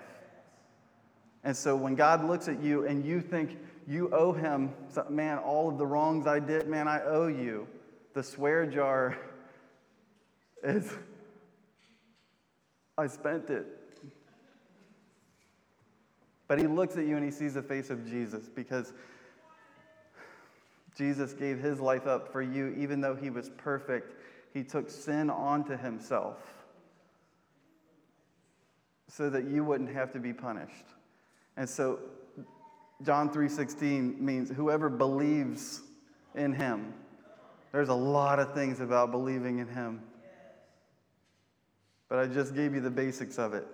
And 1.43 1.55
so 1.55 1.75
when 1.75 1.93
God 1.93 2.25
looks 2.25 2.47
at 2.47 2.59
you 2.63 2.87
and 2.87 3.05
you 3.05 3.21
think 3.21 3.59
you 3.87 4.09
owe 4.11 4.31
him, 4.31 4.73
man, 5.09 5.37
all 5.37 5.69
of 5.69 5.77
the 5.77 5.85
wrongs 5.85 6.25
I 6.27 6.39
did, 6.39 6.67
man, 6.67 6.87
I 6.87 7.01
owe 7.03 7.27
you, 7.27 7.67
the 8.13 8.23
swear 8.23 8.65
jar 8.65 9.17
is, 10.63 10.91
I 12.97 13.07
spent 13.07 13.49
it. 13.49 13.65
But 16.47 16.59
he 16.59 16.67
looks 16.67 16.95
at 16.95 17.05
you 17.05 17.15
and 17.15 17.25
he 17.25 17.31
sees 17.31 17.55
the 17.55 17.61
face 17.61 17.89
of 17.89 18.07
Jesus 18.07 18.49
because 18.49 18.93
Jesus 20.97 21.33
gave 21.33 21.59
his 21.59 21.79
life 21.79 22.07
up 22.07 22.31
for 22.31 22.41
you, 22.41 22.73
even 22.77 23.01
though 23.01 23.15
he 23.15 23.29
was 23.29 23.49
perfect. 23.57 24.13
He 24.53 24.63
took 24.63 24.89
sin 24.89 25.29
onto 25.29 25.77
himself 25.77 26.37
so 29.07 29.29
that 29.29 29.45
you 29.45 29.63
wouldn't 29.63 29.91
have 29.91 30.11
to 30.13 30.19
be 30.19 30.33
punished. 30.33 30.85
And 31.57 31.69
so 31.69 31.99
John 33.03 33.29
3:16 33.29 34.19
means 34.19 34.49
whoever 34.49 34.89
believes 34.89 35.81
in 36.33 36.53
him. 36.53 36.93
There's 37.71 37.89
a 37.89 37.93
lot 37.93 38.39
of 38.39 38.53
things 38.53 38.79
about 38.79 39.11
believing 39.11 39.59
in 39.59 39.67
him. 39.67 40.01
But 42.07 42.19
I 42.19 42.27
just 42.27 42.55
gave 42.55 42.73
you 42.73 42.81
the 42.81 42.91
basics 42.91 43.37
of 43.37 43.53
it. 43.53 43.67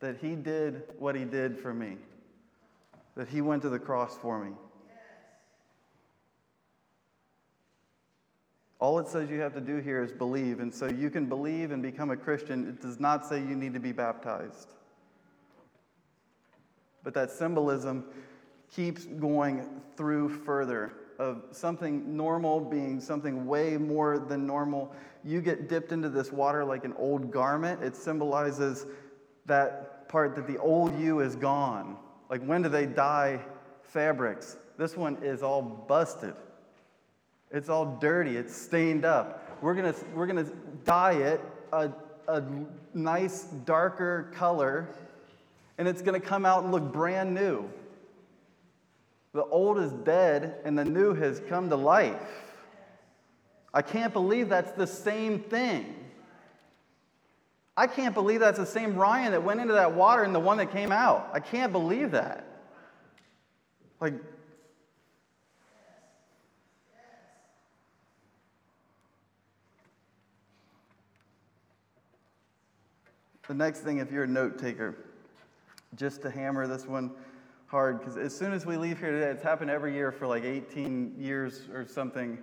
That 0.00 0.18
he 0.18 0.36
did 0.36 0.82
what 0.98 1.16
he 1.16 1.24
did 1.24 1.58
for 1.58 1.74
me. 1.74 1.96
That 3.16 3.28
he 3.28 3.40
went 3.40 3.62
to 3.62 3.70
the 3.70 3.78
cross 3.78 4.16
for 4.16 4.44
me. 4.44 4.52
All 8.78 8.98
it 8.98 9.08
says 9.08 9.30
you 9.30 9.40
have 9.40 9.54
to 9.54 9.60
do 9.60 9.78
here 9.78 10.02
is 10.02 10.12
believe. 10.12 10.60
And 10.60 10.72
so 10.72 10.86
you 10.86 11.10
can 11.10 11.26
believe 11.26 11.72
and 11.72 11.82
become 11.82 12.10
a 12.10 12.16
Christian. 12.16 12.68
It 12.68 12.82
does 12.82 13.00
not 13.00 13.26
say 13.26 13.40
you 13.40 13.56
need 13.56 13.72
to 13.72 13.80
be 13.80 13.90
baptized. 13.92 14.74
But 17.06 17.14
that 17.14 17.30
symbolism 17.30 18.04
keeps 18.74 19.04
going 19.04 19.64
through 19.96 20.28
further 20.28 20.92
of 21.20 21.44
something 21.52 22.16
normal 22.16 22.58
being 22.58 22.98
something 22.98 23.46
way 23.46 23.76
more 23.76 24.18
than 24.18 24.44
normal. 24.44 24.92
You 25.22 25.40
get 25.40 25.68
dipped 25.68 25.92
into 25.92 26.08
this 26.08 26.32
water 26.32 26.64
like 26.64 26.84
an 26.84 26.94
old 26.98 27.30
garment. 27.30 27.80
It 27.80 27.94
symbolizes 27.94 28.86
that 29.44 30.08
part 30.08 30.34
that 30.34 30.48
the 30.48 30.58
old 30.58 30.98
you 30.98 31.20
is 31.20 31.36
gone. 31.36 31.96
Like 32.28 32.42
when 32.42 32.62
do 32.62 32.68
they 32.68 32.86
dye 32.86 33.38
fabrics? 33.84 34.56
This 34.76 34.96
one 34.96 35.16
is 35.22 35.44
all 35.44 35.62
busted. 35.62 36.34
It's 37.52 37.68
all 37.68 37.98
dirty. 38.00 38.36
It's 38.36 38.52
stained 38.52 39.04
up. 39.04 39.60
We're 39.62 39.74
going 39.74 39.94
to 39.94 40.00
we're 40.12 40.26
going 40.26 40.44
to 40.44 40.52
dye 40.84 41.12
it 41.12 41.40
a, 41.72 41.92
a 42.26 42.42
nice 42.94 43.44
darker 43.64 44.32
color 44.34 44.88
and 45.78 45.86
it's 45.86 46.02
going 46.02 46.20
to 46.20 46.26
come 46.26 46.44
out 46.44 46.62
and 46.62 46.72
look 46.72 46.92
brand 46.92 47.34
new. 47.34 47.68
The 49.32 49.44
old 49.44 49.78
is 49.78 49.92
dead 49.92 50.56
and 50.64 50.78
the 50.78 50.84
new 50.84 51.14
has 51.14 51.40
come 51.48 51.68
to 51.68 51.76
life. 51.76 52.16
I 53.74 53.82
can't 53.82 54.12
believe 54.12 54.48
that's 54.48 54.72
the 54.72 54.86
same 54.86 55.40
thing. 55.40 55.94
I 57.76 57.86
can't 57.86 58.14
believe 58.14 58.40
that's 58.40 58.58
the 58.58 58.64
same 58.64 58.96
Ryan 58.96 59.32
that 59.32 59.42
went 59.42 59.60
into 59.60 59.74
that 59.74 59.92
water 59.92 60.22
and 60.22 60.34
the 60.34 60.40
one 60.40 60.56
that 60.56 60.72
came 60.72 60.90
out. 60.90 61.28
I 61.34 61.40
can't 61.40 61.72
believe 61.72 62.12
that. 62.12 62.46
Like, 64.00 64.14
the 73.46 73.54
next 73.54 73.80
thing, 73.80 73.98
if 73.98 74.10
you're 74.10 74.24
a 74.24 74.28
note 74.28 74.58
taker, 74.58 74.96
just 75.94 76.22
to 76.22 76.30
hammer 76.30 76.66
this 76.66 76.86
one 76.86 77.12
hard 77.66 77.98
because 77.98 78.16
as 78.16 78.36
soon 78.36 78.52
as 78.52 78.64
we 78.64 78.76
leave 78.76 78.98
here 78.98 79.10
today, 79.10 79.30
it's 79.30 79.42
happened 79.42 79.70
every 79.70 79.92
year 79.92 80.12
for 80.12 80.26
like 80.26 80.44
18 80.44 81.14
years 81.18 81.62
or 81.72 81.86
something. 81.86 82.38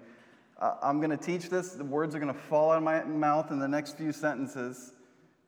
Uh, 0.59 0.75
I'm 0.81 0.99
going 0.99 1.09
to 1.09 1.17
teach 1.17 1.49
this. 1.49 1.71
The 1.71 1.83
words 1.83 2.13
are 2.15 2.19
going 2.19 2.33
to 2.33 2.39
fall 2.39 2.71
out 2.71 2.77
of 2.77 2.83
my 2.83 3.03
mouth 3.03 3.51
in 3.51 3.59
the 3.59 3.67
next 3.67 3.97
few 3.97 4.11
sentences. 4.11 4.93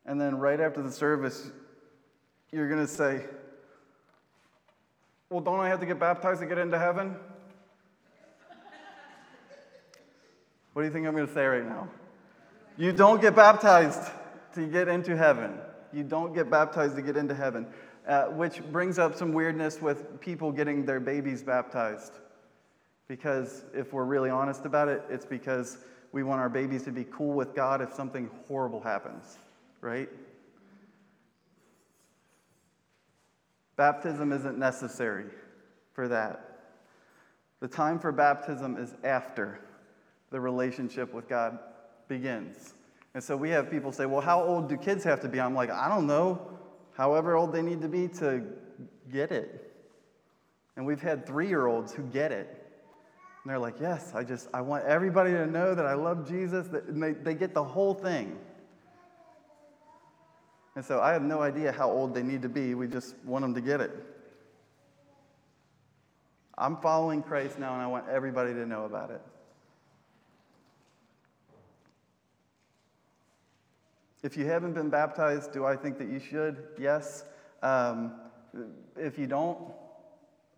And 0.06 0.20
then 0.20 0.38
right 0.38 0.60
after 0.60 0.82
the 0.82 0.90
service, 0.90 1.50
you're 2.52 2.68
going 2.68 2.80
to 2.80 2.90
say, 2.90 3.24
Well, 5.30 5.40
don't 5.40 5.60
I 5.60 5.68
have 5.68 5.80
to 5.80 5.86
get 5.86 5.98
baptized 5.98 6.40
to 6.40 6.46
get 6.46 6.58
into 6.58 6.78
heaven? 6.78 7.16
what 10.72 10.82
do 10.82 10.86
you 10.86 10.92
think 10.92 11.06
I'm 11.06 11.14
going 11.14 11.26
to 11.26 11.32
say 11.32 11.44
right 11.44 11.64
now? 11.64 11.88
You 12.76 12.92
don't 12.92 13.20
get 13.20 13.34
baptized 13.34 14.10
to 14.54 14.66
get 14.66 14.88
into 14.88 15.16
heaven. 15.16 15.58
You 15.92 16.02
don't 16.02 16.34
get 16.34 16.50
baptized 16.50 16.96
to 16.96 17.02
get 17.02 17.16
into 17.16 17.34
heaven 17.34 17.66
uh, 18.06 18.26
which 18.26 18.62
brings 18.70 18.98
up 18.98 19.16
some 19.16 19.32
weirdness 19.32 19.80
with 19.80 20.20
people 20.20 20.52
getting 20.52 20.84
their 20.86 21.00
babies 21.00 21.42
baptized. 21.42 22.12
Because 23.08 23.64
if 23.74 23.92
we're 23.92 24.04
really 24.04 24.30
honest 24.30 24.64
about 24.64 24.88
it, 24.88 25.02
it's 25.10 25.26
because 25.26 25.78
we 26.12 26.22
want 26.22 26.40
our 26.40 26.48
babies 26.48 26.82
to 26.84 26.92
be 26.92 27.04
cool 27.04 27.34
with 27.34 27.54
God 27.54 27.80
if 27.80 27.92
something 27.92 28.30
horrible 28.48 28.80
happens, 28.80 29.38
right? 29.80 30.08
Baptism 33.76 34.32
isn't 34.32 34.58
necessary 34.58 35.26
for 35.92 36.08
that. 36.08 36.60
The 37.60 37.68
time 37.68 37.98
for 37.98 38.12
baptism 38.12 38.76
is 38.76 38.94
after 39.04 39.60
the 40.30 40.40
relationship 40.40 41.12
with 41.12 41.28
God 41.28 41.58
begins. 42.08 42.74
And 43.14 43.22
so 43.22 43.36
we 43.36 43.50
have 43.50 43.70
people 43.70 43.92
say, 43.92 44.06
well, 44.06 44.20
how 44.20 44.42
old 44.42 44.68
do 44.68 44.76
kids 44.76 45.04
have 45.04 45.20
to 45.20 45.28
be? 45.28 45.40
I'm 45.40 45.54
like, 45.54 45.70
I 45.70 45.88
don't 45.88 46.06
know 46.06 46.55
however 46.96 47.36
old 47.36 47.52
they 47.52 47.62
need 47.62 47.82
to 47.82 47.88
be 47.88 48.08
to 48.08 48.42
get 49.12 49.30
it. 49.30 49.72
And 50.76 50.86
we've 50.86 51.00
had 51.00 51.26
three 51.26 51.48
year 51.48 51.66
olds 51.66 51.92
who 51.92 52.02
get 52.04 52.32
it. 52.32 52.48
And 53.42 53.50
they're 53.50 53.58
like, 53.58 53.76
yes, 53.80 54.12
I 54.14 54.24
just, 54.24 54.48
I 54.52 54.60
want 54.60 54.84
everybody 54.84 55.30
to 55.30 55.46
know 55.46 55.74
that 55.74 55.86
I 55.86 55.94
love 55.94 56.28
Jesus. 56.28 56.66
And 56.88 57.02
they, 57.02 57.12
they 57.12 57.34
get 57.34 57.54
the 57.54 57.62
whole 57.62 57.94
thing. 57.94 58.38
And 60.74 60.84
so 60.84 61.00
I 61.00 61.12
have 61.12 61.22
no 61.22 61.40
idea 61.40 61.72
how 61.72 61.90
old 61.90 62.14
they 62.14 62.22
need 62.22 62.42
to 62.42 62.48
be. 62.48 62.74
We 62.74 62.86
just 62.86 63.14
want 63.24 63.42
them 63.42 63.54
to 63.54 63.60
get 63.60 63.80
it. 63.80 63.92
I'm 66.58 66.76
following 66.78 67.22
Christ 67.22 67.58
now, 67.58 67.74
and 67.74 67.82
I 67.82 67.86
want 67.86 68.08
everybody 68.08 68.52
to 68.54 68.66
know 68.66 68.84
about 68.84 69.10
it. 69.10 69.20
If 74.22 74.36
you 74.36 74.46
haven't 74.46 74.72
been 74.72 74.90
baptized, 74.90 75.52
do 75.52 75.64
I 75.64 75.76
think 75.76 75.98
that 75.98 76.08
you 76.08 76.18
should? 76.18 76.68
Yes. 76.78 77.24
Um, 77.62 78.14
if 78.96 79.18
you 79.18 79.26
don't, 79.26 79.58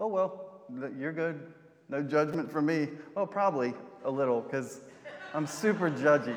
oh 0.00 0.06
well, 0.06 0.62
you're 0.98 1.12
good. 1.12 1.40
No 1.88 2.02
judgment 2.02 2.50
from 2.50 2.66
me. 2.66 2.88
Well, 3.14 3.26
probably 3.26 3.74
a 4.04 4.10
little, 4.10 4.40
because 4.40 4.80
I'm 5.34 5.46
super 5.46 5.90
judgy. 5.90 6.36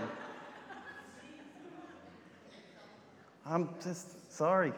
I'm 3.45 3.69
just 3.83 4.33
sorry. 4.33 4.73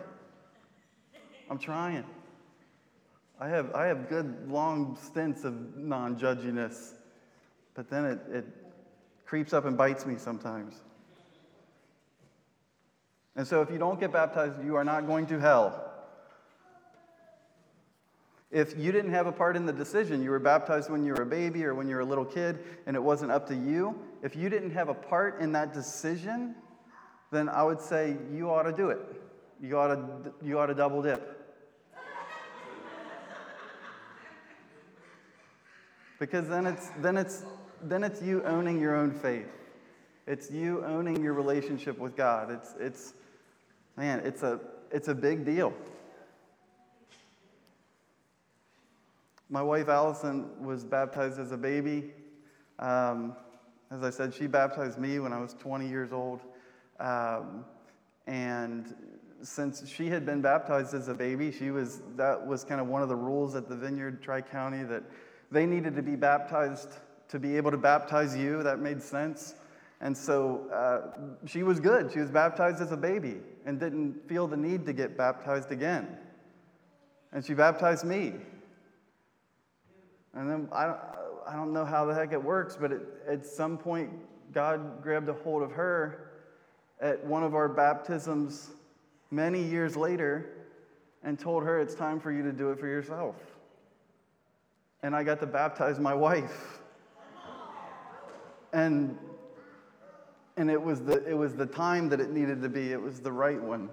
I'm 1.49 1.58
trying. 1.58 2.03
I 3.39 3.49
have, 3.49 3.73
I 3.75 3.86
have 3.86 4.10
good 4.10 4.49
long 4.49 4.97
stints 5.01 5.43
of 5.43 5.75
non 5.75 6.17
judginess, 6.17 6.93
but 7.73 7.89
then 7.89 8.06
it, 8.06 8.19
it 8.32 8.45
creeps 9.25 9.53
up 9.53 9.65
and 9.65 9.77
bites 9.77 10.06
me 10.06 10.15
sometimes. 10.17 10.75
And 13.36 13.48
so 13.48 13.62
if 13.62 13.72
you 13.72 13.78
don't 13.78 14.00
get 14.00 14.12
baptized, 14.12 14.63
you 14.63 14.76
are 14.76 14.84
not 14.84 15.08
going 15.08 15.26
to 15.28 15.39
hell. 15.39 15.91
If 18.52 18.78
you 18.78 18.91
didn't 18.91 19.12
have 19.12 19.26
a 19.26 19.32
part 19.32 19.56
in 19.56 19.65
the 19.65 19.74
decision, 19.74 20.22
you 20.22 20.30
were 20.30 20.38
baptized 20.38 20.91
when 20.91 21.04
you 21.04 21.13
were 21.13 21.24
a 21.24 21.26
baby 21.26 21.65
or 21.65 21.74
when 21.74 21.89
you 21.89 21.96
were 21.96 22.02
a 22.02 22.06
little 22.06 22.26
kid, 22.26 22.60
and 22.86 22.96
it 22.96 23.02
wasn't 23.02 23.32
up 23.32 23.48
to 23.48 23.56
you, 23.56 24.00
if 24.22 24.36
you 24.36 24.48
didn't 24.48 24.72
have 24.72 24.89
a 24.89 24.93
part 24.93 25.41
in 25.41 25.52
that 25.54 25.74
decision, 25.74 26.54
then 27.32 27.50
I 27.50 27.63
would 27.63 27.82
say 27.82 28.15
you 28.32 28.52
ought 28.52 28.63
to 28.63 28.72
do 28.72 28.89
it. 28.89 29.00
You 29.60 29.80
ought 29.80 29.88
to, 29.88 30.34
you 30.46 30.60
ought 30.60 30.67
to 30.67 30.76
double 30.76 31.02
dip. 31.02 31.39
because 36.19 36.48
then 36.48 36.67
it's, 36.67 36.89
then, 37.00 37.17
it's, 37.17 37.43
then 37.82 38.04
it's 38.04 38.22
you 38.22 38.43
owning 38.43 38.80
your 38.80 38.96
own 38.96 39.12
faith. 39.12 39.50
It's 40.28 40.52
you 40.52 40.86
owning 40.86 41.24
your 41.24 41.34
relationship 41.34 41.98
with 41.98 42.15
God. 42.15 42.52
It's, 42.52 42.76
it's, 42.80 43.13
Man, 43.95 44.19
it's 44.19 44.43
a, 44.43 44.60
it's 44.91 45.08
a 45.08 45.15
big 45.15 45.45
deal. 45.45 45.73
my 49.53 49.62
wife 49.62 49.88
Allison 49.88 50.49
was 50.65 50.84
baptized 50.84 51.39
as 51.39 51.51
a 51.51 51.58
baby. 51.58 52.12
Um, 52.79 53.36
as 53.91 54.01
I 54.01 54.10
said, 54.10 54.34
she 54.34 54.47
baptized 54.47 54.97
me 54.97 55.19
when 55.19 55.32
I 55.32 55.39
was 55.39 55.53
20 55.53 55.88
years 55.88 56.12
old. 56.12 56.41
Um, 56.99 57.63
and 58.25 58.95
since 59.43 59.88
she 59.88 60.08
had 60.08 60.25
been 60.25 60.41
baptized 60.41 60.95
as 60.95 61.08
a 61.08 61.13
baby, 61.13 61.51
she 61.51 61.69
was, 61.69 62.01
that 62.15 62.47
was 62.47 62.63
kind 62.63 62.82
of 62.82 62.88
one 62.88 63.03
of 63.03 63.10
the 63.10 63.15
rules 63.15 63.53
at 63.53 63.69
the 63.69 63.75
Vineyard 63.75 64.23
Tri 64.23 64.41
County 64.41 64.82
that 64.86 65.03
they 65.51 65.67
needed 65.67 65.95
to 65.97 66.01
be 66.01 66.15
baptized 66.15 66.89
to 67.29 67.38
be 67.38 67.56
able 67.56 67.69
to 67.69 67.77
baptize 67.77 68.36
you. 68.36 68.63
That 68.63 68.79
made 68.79 69.03
sense. 69.03 69.53
And 70.01 70.17
so 70.17 70.67
uh, 70.73 71.36
she 71.45 71.62
was 71.62 71.79
good. 71.79 72.12
She 72.12 72.19
was 72.19 72.32
baptized 72.32 72.82
as 72.82 72.91
a 72.91 72.97
baby 72.97 73.36
and 73.65 73.80
didn't 73.80 74.28
feel 74.28 74.47
the 74.47 74.58
need 74.58 74.86
to 74.86 74.93
get 74.93 75.17
baptized 75.17 75.71
again. 75.71 76.17
And 77.32 77.43
she 77.43 77.54
baptized 77.54 78.06
me. 78.06 78.34
And 80.36 80.49
then 80.49 80.67
I 80.71 80.86
don't, 80.86 80.99
I 81.47 81.56
don't 81.56 81.73
know 81.73 81.86
how 81.86 82.06
the 82.06 82.13
heck 82.13 82.32
it 82.32 82.43
works, 82.43 82.78
but 82.80 82.91
it, 82.91 83.02
at 83.28 83.45
some 83.45 83.78
point, 83.78 84.12
God 84.54 85.02
grabbed 85.02 85.30
a 85.30 85.34
hold 85.34 85.63
of 85.63 85.71
her 85.71 86.32
at 87.02 87.23
one 87.26 87.43
of 87.43 87.56
our 87.56 87.67
baptisms 87.67 88.71
many 89.32 89.62
years 89.62 89.97
later 89.97 90.49
and 91.23 91.39
told 91.39 91.63
her 91.63 91.80
it's 91.80 91.95
time 91.95 92.19
for 92.19 92.32
you 92.32 92.43
to 92.43 92.52
do 92.52 92.71
it 92.71 92.80
for 92.80 92.88
yourself. 92.88 93.36
And 95.02 95.15
I 95.15 95.23
got 95.23 95.39
to 95.41 95.45
baptize 95.45 95.99
my 95.99 96.13
wife. 96.13 96.80
And, 98.71 99.17
and 100.57 100.69
it, 100.69 100.81
was 100.81 101.01
the, 101.01 101.23
it 101.27 101.33
was 101.33 101.55
the 101.55 101.65
time 101.65 102.09
that 102.09 102.19
it 102.19 102.29
needed 102.31 102.61
to 102.61 102.69
be, 102.69 102.91
it 102.91 103.01
was 103.01 103.19
the 103.19 103.31
right 103.31 103.61
one. 103.61 103.89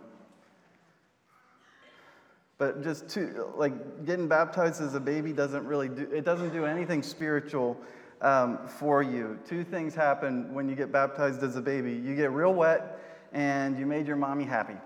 But 2.59 2.83
just 2.83 3.09
to, 3.11 3.51
like 3.57 4.05
getting 4.05 4.29
baptized 4.29 4.83
as 4.83 4.95
a 4.95 5.01
baby 5.01 5.33
doesn't 5.33 5.65
really 5.65 5.89
do, 5.89 6.03
it 6.13 6.27
doesn't 6.27 6.53
do 6.53 6.67
anything 6.67 7.03
spiritual 7.03 7.75
um, 8.21 8.59
for 8.67 9.03
you. 9.03 9.39
Two 9.49 9.65
things 9.65 9.95
happen 9.95 10.53
when 10.53 10.69
you 10.69 10.75
get 10.75 10.93
baptized 10.93 11.43
as 11.43 11.57
a 11.57 11.63
baby 11.63 11.93
you 11.93 12.15
get 12.15 12.33
real 12.33 12.53
wet, 12.53 13.01
and 13.33 13.79
you 13.79 13.87
made 13.87 14.07
your 14.07 14.17
mommy 14.17 14.45
happy. 14.45 14.77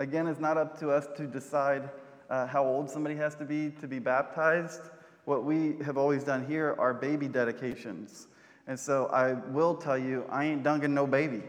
Again, 0.00 0.26
it's 0.26 0.40
not 0.40 0.56
up 0.56 0.78
to 0.80 0.90
us 0.90 1.06
to 1.16 1.26
decide 1.26 1.88
uh, 2.28 2.48
how 2.48 2.64
old 2.64 2.90
somebody 2.90 3.14
has 3.14 3.36
to 3.36 3.44
be 3.44 3.70
to 3.80 3.86
be 3.86 4.00
baptized. 4.00 4.80
What 5.24 5.44
we 5.44 5.76
have 5.84 5.96
always 5.96 6.24
done 6.24 6.46
here 6.46 6.74
are 6.78 6.92
baby 6.92 7.28
dedications. 7.28 8.26
And 8.66 8.78
so 8.78 9.06
I 9.06 9.32
will 9.32 9.74
tell 9.74 9.98
you, 9.98 10.24
I 10.30 10.44
ain't 10.44 10.62
dunking 10.62 10.94
no 10.94 11.06
baby. 11.06 11.42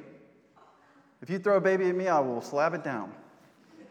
If 1.22 1.30
you 1.30 1.40
throw 1.40 1.58
a 1.58 1.62
baby 1.62 1.90
at 1.90 1.96
me, 1.96 2.08
I 2.08 2.20
will 2.20 2.42
slap 2.42 2.74
it 2.74 2.84
down. 2.84 3.12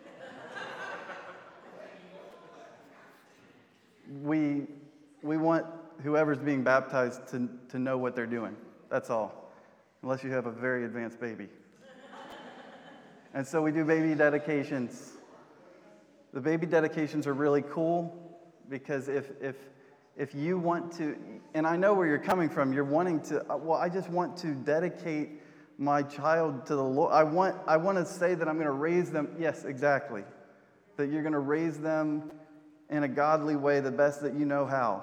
we, 4.23 4.67
we 5.23 5.37
want 5.37 5.67
whoever's 6.03 6.39
being 6.39 6.63
baptized 6.63 7.27
to, 7.29 7.49
to 7.71 7.79
know 7.79 7.99
what 7.99 8.15
they're 8.15 8.27
doing. 8.27 8.57
That's 8.91 9.11
all. 9.11 9.51
Unless 10.03 10.23
you 10.23 10.31
have 10.33 10.47
a 10.47 10.53
very 10.53 10.85
advanced 10.85 11.21
baby. 11.21 11.49
and 13.35 13.47
so 13.47 13.63
we 13.63 13.73
do 13.73 13.85
baby 13.85 14.15
dedications. 14.15 15.13
The 16.33 16.41
baby 16.41 16.67
dedications 16.67 17.27
are 17.27 17.35
really 17.35 17.63
cool 17.63 18.15
because 18.69 19.09
if, 19.09 19.31
if, 19.41 19.57
if 20.17 20.35
you 20.35 20.59
want 20.59 20.93
to, 20.99 21.17
and 21.55 21.67
I 21.67 21.77
know 21.77 21.95
where 21.95 22.07
you're 22.07 22.19
coming 22.19 22.49
from, 22.49 22.73
you're 22.73 22.85
wanting 22.85 23.21
to, 23.23 23.41
uh, 23.53 23.57
well, 23.57 23.79
I 23.79 23.89
just 23.89 24.09
want 24.09 24.37
to 24.39 24.55
dedicate 24.55 25.41
my 25.77 26.03
child 26.03 26.67
to 26.67 26.77
the 26.77 26.85
Lord. 26.85 27.13
I 27.13 27.25
want, 27.25 27.57
I 27.67 27.77
want 27.77 27.99
to 27.99 28.07
say 28.07 28.35
that 28.35 28.47
I'm 28.47 28.55
going 28.55 28.67
to 28.67 28.73
raise 28.73 29.11
them. 29.11 29.35
Yes, 29.39 29.65
exactly. 29.65 30.23
That 30.97 31.09
you're 31.09 31.23
going 31.23 31.33
to 31.33 31.41
raise 31.41 31.79
them 31.79 32.31
in 32.91 33.03
a 33.03 33.09
godly 33.09 33.57
way, 33.57 33.81
the 33.81 33.91
best 33.91 34.23
that 34.23 34.35
you 34.35 34.45
know 34.45 34.67
how. 34.67 35.03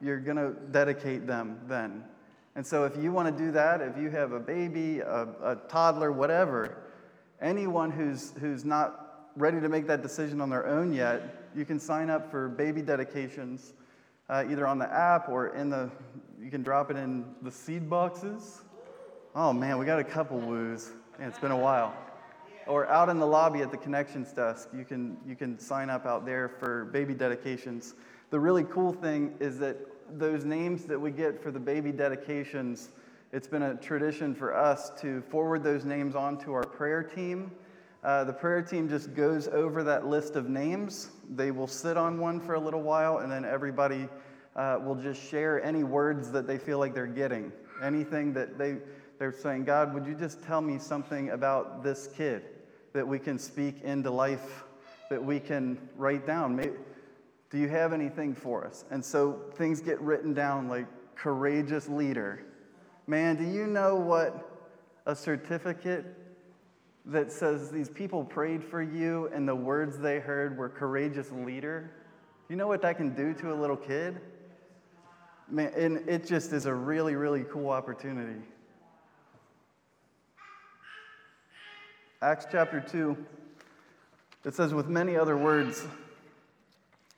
You're 0.00 0.18
going 0.18 0.36
to 0.36 0.52
dedicate 0.72 1.26
them 1.26 1.60
then. 1.68 2.04
And 2.56 2.66
so, 2.66 2.84
if 2.84 2.96
you 2.96 3.12
want 3.12 3.36
to 3.36 3.44
do 3.44 3.52
that, 3.52 3.80
if 3.80 3.96
you 3.96 4.10
have 4.10 4.32
a 4.32 4.40
baby, 4.40 4.98
a, 4.98 5.28
a 5.42 5.56
toddler, 5.68 6.10
whatever, 6.10 6.78
anyone 7.40 7.92
who's, 7.92 8.32
who's 8.40 8.64
not 8.64 9.28
ready 9.36 9.60
to 9.60 9.68
make 9.68 9.86
that 9.86 10.02
decision 10.02 10.40
on 10.40 10.50
their 10.50 10.66
own 10.66 10.92
yet, 10.92 11.44
you 11.54 11.64
can 11.64 11.78
sign 11.78 12.10
up 12.10 12.28
for 12.28 12.48
baby 12.48 12.82
dedications 12.82 13.74
uh, 14.30 14.44
either 14.48 14.66
on 14.66 14.78
the 14.78 14.90
app 14.90 15.28
or 15.28 15.48
in 15.48 15.68
the, 15.68 15.90
you 16.40 16.50
can 16.50 16.62
drop 16.62 16.90
it 16.90 16.96
in 16.96 17.26
the 17.42 17.50
seed 17.50 17.90
boxes 17.90 18.62
Oh 19.32 19.52
man, 19.52 19.78
we 19.78 19.86
got 19.86 20.00
a 20.00 20.04
couple 20.04 20.40
woos. 20.40 20.90
Man, 21.16 21.28
it's 21.28 21.38
been 21.38 21.52
a 21.52 21.56
while. 21.56 21.94
Or 22.66 22.88
out 22.88 23.08
in 23.08 23.20
the 23.20 23.26
lobby 23.26 23.60
at 23.60 23.70
the 23.70 23.76
connections 23.76 24.32
desk, 24.32 24.70
you 24.76 24.84
can, 24.84 25.16
you 25.24 25.36
can 25.36 25.56
sign 25.56 25.88
up 25.88 26.04
out 26.04 26.26
there 26.26 26.48
for 26.48 26.86
baby 26.86 27.14
dedications. 27.14 27.94
The 28.30 28.40
really 28.40 28.64
cool 28.64 28.92
thing 28.92 29.36
is 29.38 29.56
that 29.60 29.76
those 30.18 30.44
names 30.44 30.84
that 30.86 31.00
we 31.00 31.12
get 31.12 31.40
for 31.40 31.52
the 31.52 31.60
baby 31.60 31.92
dedications, 31.92 32.88
it's 33.32 33.46
been 33.46 33.62
a 33.62 33.76
tradition 33.76 34.34
for 34.34 34.52
us 34.52 34.90
to 35.00 35.22
forward 35.22 35.62
those 35.62 35.84
names 35.84 36.16
on 36.16 36.36
to 36.38 36.52
our 36.52 36.64
prayer 36.64 37.04
team. 37.04 37.52
Uh, 38.02 38.24
the 38.24 38.32
prayer 38.32 38.62
team 38.62 38.88
just 38.88 39.14
goes 39.14 39.46
over 39.48 39.82
that 39.84 40.06
list 40.06 40.34
of 40.34 40.48
names. 40.48 41.10
They 41.28 41.50
will 41.50 41.66
sit 41.66 41.98
on 41.98 42.18
one 42.18 42.40
for 42.40 42.54
a 42.54 42.60
little 42.60 42.80
while, 42.82 43.18
and 43.18 43.30
then 43.30 43.44
everybody 43.44 44.08
uh, 44.56 44.78
will 44.82 44.94
just 44.94 45.22
share 45.22 45.62
any 45.62 45.84
words 45.84 46.32
that 46.32 46.46
they 46.46 46.56
feel 46.56 46.78
like 46.78 46.94
they're 46.94 47.06
getting. 47.06 47.52
Anything 47.82 48.32
that 48.34 48.56
they, 48.56 48.78
they're 49.18 49.32
saying, 49.32 49.64
God, 49.64 49.92
would 49.92 50.06
you 50.06 50.14
just 50.14 50.42
tell 50.42 50.62
me 50.62 50.78
something 50.78 51.30
about 51.30 51.82
this 51.82 52.08
kid 52.16 52.42
that 52.94 53.06
we 53.06 53.18
can 53.18 53.38
speak 53.38 53.82
into 53.82 54.10
life, 54.10 54.64
that 55.10 55.22
we 55.22 55.38
can 55.38 55.78
write 55.96 56.26
down? 56.26 56.56
Maybe, 56.56 56.72
do 57.50 57.58
you 57.58 57.68
have 57.68 57.92
anything 57.92 58.34
for 58.34 58.64
us? 58.66 58.84
And 58.90 59.04
so 59.04 59.40
things 59.54 59.80
get 59.80 60.00
written 60.00 60.32
down 60.32 60.68
like 60.68 60.86
courageous 61.16 61.86
leader. 61.86 62.44
Man, 63.06 63.36
do 63.36 63.44
you 63.44 63.66
know 63.66 63.94
what 63.94 64.46
a 65.04 65.14
certificate 65.14 66.06
that 67.10 67.32
says 67.32 67.70
these 67.70 67.88
people 67.88 68.24
prayed 68.24 68.62
for 68.62 68.80
you 68.80 69.28
and 69.34 69.46
the 69.46 69.54
words 69.54 69.98
they 69.98 70.20
heard 70.20 70.56
were 70.56 70.68
courageous 70.68 71.30
leader? 71.32 71.90
You 72.48 72.56
know 72.56 72.68
what 72.68 72.82
that 72.82 72.96
can 72.96 73.14
do 73.14 73.34
to 73.34 73.52
a 73.52 73.54
little 73.54 73.76
kid? 73.76 74.20
Man, 75.48 75.72
and 75.76 76.08
it 76.08 76.26
just 76.26 76.52
is 76.52 76.66
a 76.66 76.74
really, 76.74 77.16
really 77.16 77.44
cool 77.50 77.70
opportunity. 77.70 78.40
Acts 82.22 82.46
chapter 82.50 82.80
2, 82.80 83.16
it 84.44 84.54
says, 84.54 84.72
with 84.72 84.88
many 84.88 85.16
other 85.16 85.36
words, 85.36 85.86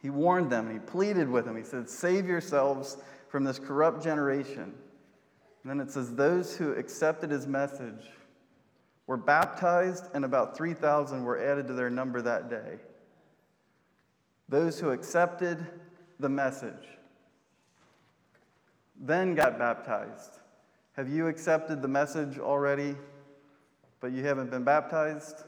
he 0.00 0.10
warned 0.10 0.50
them, 0.50 0.72
he 0.72 0.78
pleaded 0.78 1.28
with 1.28 1.44
them. 1.44 1.56
He 1.56 1.64
said, 1.64 1.88
Save 1.88 2.26
yourselves 2.26 2.96
from 3.28 3.44
this 3.44 3.58
corrupt 3.58 4.02
generation. 4.02 4.74
And 5.62 5.70
then 5.70 5.80
it 5.80 5.90
says, 5.90 6.14
Those 6.14 6.56
who 6.56 6.72
accepted 6.72 7.30
his 7.30 7.46
message 7.46 8.10
were 9.06 9.16
baptized, 9.16 10.06
and 10.14 10.24
about 10.24 10.56
3,000 10.56 11.24
were 11.24 11.38
added 11.38 11.66
to 11.66 11.72
their 11.72 11.90
number 11.90 12.22
that 12.22 12.48
day. 12.48 12.78
Those 14.48 14.78
who 14.78 14.90
accepted 14.90 15.66
the 16.20 16.28
message 16.28 16.88
then 19.00 19.34
got 19.34 19.58
baptized. 19.58 20.38
Have 20.92 21.08
you 21.08 21.26
accepted 21.26 21.82
the 21.82 21.88
message 21.88 22.38
already? 22.38 22.94
but 24.02 24.10
you 24.10 24.24
haven't 24.24 24.50
been 24.50 24.64
baptized, 24.64 25.44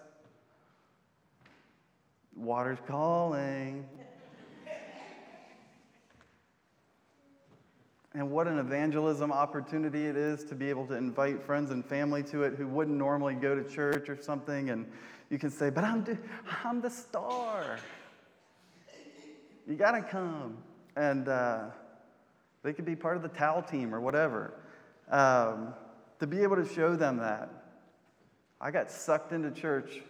water's 2.37 2.79
calling. 2.87 3.85
And 8.17 8.31
what 8.31 8.47
an 8.47 8.59
evangelism 8.59 9.33
opportunity 9.33 10.07
it 10.07 10.17
is 10.17 10.45
to 10.45 10.55
be 10.55 10.71
able 10.71 10.87
to 10.87 10.95
invite 10.95 11.43
friends 11.43 11.73
and 11.73 11.85
family 11.85 12.23
to 12.25 12.45
it 12.45 12.55
who 12.55 12.69
wouldn't 12.69 12.97
normally 12.97 13.35
go 13.35 13.57
to 13.57 13.69
church 13.69 14.09
or 14.09 14.21
something. 14.21 14.71
And 14.71 14.87
you 15.31 15.39
can 15.39 15.51
say, 15.51 15.69
But 15.69 15.83
I'm, 15.83 16.05
the, 16.05 16.17
I'm 16.65 16.81
the 16.81 16.91
star. 16.91 17.79
You 19.67 19.75
got 19.75 19.93
to 19.93 20.03
come. 20.03 20.59
And 20.97 21.29
uh, 21.29 21.65
they 22.63 22.73
could 22.73 22.85
be 22.85 22.95
part 22.95 23.17
of 23.17 23.23
the 23.23 23.31
towel 23.31 23.63
team 23.63 23.93
or 23.93 24.01
whatever. 24.01 24.55
Um, 25.11 25.75
to 26.21 26.27
be 26.29 26.43
able 26.45 26.57
to 26.57 26.67
show 26.73 26.95
them 26.95 27.17
that. 27.17 27.51
I 28.61 28.71
got 28.71 28.93
sucked 28.93 29.33
into 29.33 29.51
church 29.51 30.01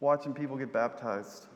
watching 0.00 0.34
people 0.34 0.56
get 0.56 0.72
baptized. 0.72 1.46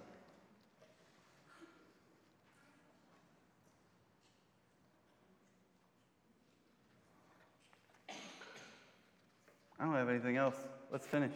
I 9.85 9.87
don't 9.87 9.97
have 9.97 10.09
anything 10.09 10.39
else. 10.39 10.57
Let's 10.91 11.07
finish. 11.07 11.35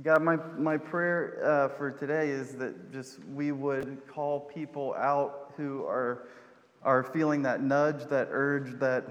God, 0.00 0.22
my, 0.22 0.36
my 0.56 0.76
prayer 0.76 1.40
uh, 1.44 1.68
for 1.76 1.90
today 1.90 2.28
is 2.28 2.54
that 2.54 2.92
just 2.92 3.18
we 3.24 3.50
would 3.50 4.06
call 4.06 4.38
people 4.38 4.94
out 4.94 5.52
who 5.56 5.84
are 5.84 6.28
are 6.84 7.02
feeling 7.02 7.42
that 7.42 7.60
nudge, 7.60 8.04
that 8.04 8.28
urge, 8.30 8.78
that 8.78 9.04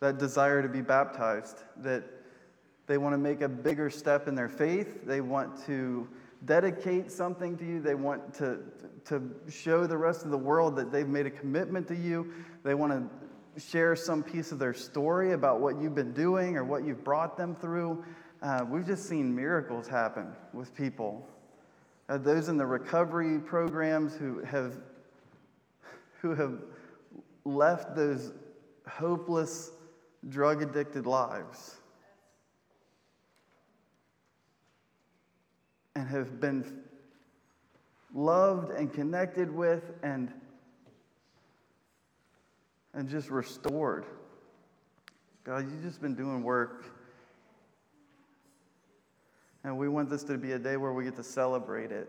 that 0.00 0.18
desire 0.18 0.62
to 0.62 0.68
be 0.68 0.80
baptized, 0.80 1.62
that 1.76 2.02
they 2.88 2.98
want 2.98 3.12
to 3.12 3.18
make 3.18 3.42
a 3.42 3.48
bigger 3.48 3.88
step 3.88 4.26
in 4.26 4.34
their 4.34 4.48
faith. 4.48 5.06
They 5.06 5.20
want 5.20 5.64
to 5.66 6.08
dedicate 6.44 7.10
something 7.10 7.56
to 7.58 7.64
you. 7.64 7.80
They 7.80 7.94
want 7.94 8.34
to, 8.34 8.58
to 9.06 9.30
show 9.50 9.86
the 9.86 9.96
rest 9.96 10.24
of 10.24 10.30
the 10.30 10.38
world 10.38 10.76
that 10.76 10.90
they've 10.90 11.08
made 11.08 11.26
a 11.26 11.30
commitment 11.30 11.88
to 11.88 11.96
you. 11.96 12.32
They 12.64 12.74
want 12.74 12.92
to 12.92 13.60
share 13.60 13.94
some 13.94 14.22
piece 14.22 14.52
of 14.52 14.58
their 14.58 14.74
story 14.74 15.32
about 15.32 15.60
what 15.60 15.80
you've 15.80 15.94
been 15.94 16.12
doing 16.12 16.56
or 16.56 16.64
what 16.64 16.84
you've 16.84 17.04
brought 17.04 17.36
them 17.36 17.54
through. 17.54 18.04
Uh, 18.40 18.64
we've 18.68 18.86
just 18.86 19.08
seen 19.08 19.34
miracles 19.34 19.86
happen 19.86 20.32
with 20.52 20.74
people. 20.74 21.28
Uh, 22.08 22.18
those 22.18 22.48
in 22.48 22.56
the 22.56 22.66
recovery 22.66 23.38
programs 23.38 24.16
who 24.16 24.40
have, 24.40 24.78
who 26.20 26.34
have 26.34 26.60
left 27.44 27.94
those 27.94 28.32
hopeless, 28.88 29.70
drug 30.28 30.62
addicted 30.62 31.06
lives 31.06 31.81
and 35.94 36.08
have 36.08 36.40
been 36.40 36.82
loved 38.14 38.70
and 38.70 38.92
connected 38.92 39.50
with 39.50 39.92
and, 40.02 40.32
and 42.94 43.08
just 43.08 43.30
restored. 43.30 44.04
God, 45.44 45.70
you've 45.70 45.82
just 45.82 46.00
been 46.00 46.14
doing 46.14 46.42
work. 46.42 46.84
And 49.64 49.78
we 49.78 49.88
want 49.88 50.10
this 50.10 50.24
to 50.24 50.38
be 50.38 50.52
a 50.52 50.58
day 50.58 50.76
where 50.76 50.92
we 50.92 51.04
get 51.04 51.16
to 51.16 51.22
celebrate 51.22 51.92
it. 51.92 52.08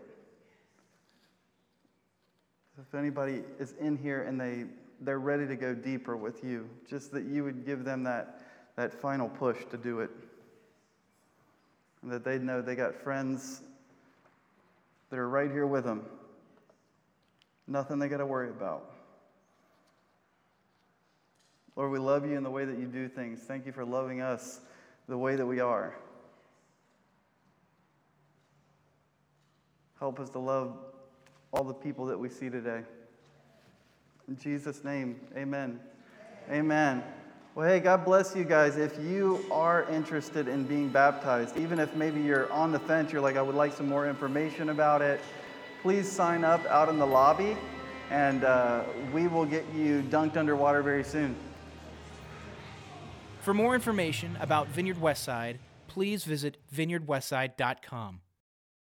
If 2.80 2.94
anybody 2.94 3.42
is 3.60 3.74
in 3.80 3.96
here 3.96 4.22
and 4.22 4.40
they, 4.40 4.64
they're 5.00 5.20
ready 5.20 5.46
to 5.46 5.54
go 5.54 5.74
deeper 5.74 6.16
with 6.16 6.42
you, 6.42 6.68
just 6.88 7.12
that 7.12 7.24
you 7.24 7.44
would 7.44 7.64
give 7.64 7.84
them 7.84 8.02
that, 8.04 8.40
that 8.76 8.92
final 8.92 9.28
push 9.28 9.58
to 9.70 9.76
do 9.76 10.00
it. 10.00 10.10
And 12.02 12.10
that 12.10 12.24
they'd 12.24 12.42
know 12.42 12.60
they 12.60 12.74
got 12.74 12.94
friends 12.94 13.62
that 15.10 15.18
are 15.18 15.28
right 15.28 15.50
here 15.50 15.66
with 15.66 15.84
them. 15.84 16.04
Nothing 17.66 17.98
they 17.98 18.08
got 18.08 18.18
to 18.18 18.26
worry 18.26 18.50
about. 18.50 18.90
Lord, 21.76 21.90
we 21.90 21.98
love 21.98 22.26
you 22.26 22.36
in 22.36 22.42
the 22.42 22.50
way 22.50 22.64
that 22.64 22.78
you 22.78 22.86
do 22.86 23.08
things. 23.08 23.40
Thank 23.40 23.66
you 23.66 23.72
for 23.72 23.84
loving 23.84 24.20
us 24.20 24.60
the 25.08 25.18
way 25.18 25.36
that 25.36 25.46
we 25.46 25.60
are. 25.60 25.96
Help 29.98 30.20
us 30.20 30.30
to 30.30 30.38
love 30.38 30.76
all 31.52 31.64
the 31.64 31.74
people 31.74 32.06
that 32.06 32.18
we 32.18 32.28
see 32.28 32.50
today. 32.50 32.82
In 34.28 34.36
Jesus' 34.36 34.84
name, 34.84 35.20
amen. 35.36 35.80
Amen. 36.50 37.02
Well, 37.54 37.68
hey, 37.68 37.78
God 37.78 38.04
bless 38.04 38.34
you 38.34 38.42
guys. 38.42 38.76
If 38.76 38.98
you 38.98 39.46
are 39.48 39.88
interested 39.88 40.48
in 40.48 40.64
being 40.64 40.88
baptized, 40.88 41.56
even 41.56 41.78
if 41.78 41.94
maybe 41.94 42.20
you're 42.20 42.50
on 42.50 42.72
the 42.72 42.80
fence, 42.80 43.12
you're 43.12 43.22
like, 43.22 43.36
I 43.36 43.42
would 43.42 43.54
like 43.54 43.72
some 43.72 43.88
more 43.88 44.08
information 44.08 44.70
about 44.70 45.02
it, 45.02 45.20
please 45.80 46.10
sign 46.10 46.42
up 46.42 46.66
out 46.66 46.88
in 46.88 46.98
the 46.98 47.06
lobby 47.06 47.56
and 48.10 48.42
uh, 48.42 48.82
we 49.12 49.28
will 49.28 49.44
get 49.44 49.64
you 49.72 50.02
dunked 50.10 50.36
underwater 50.36 50.82
very 50.82 51.04
soon. 51.04 51.36
For 53.40 53.54
more 53.54 53.76
information 53.76 54.36
about 54.40 54.66
Vineyard 54.66 54.96
Westside, 54.96 55.58
please 55.86 56.24
visit 56.24 56.56
vineyardwestside.com. 56.74 58.23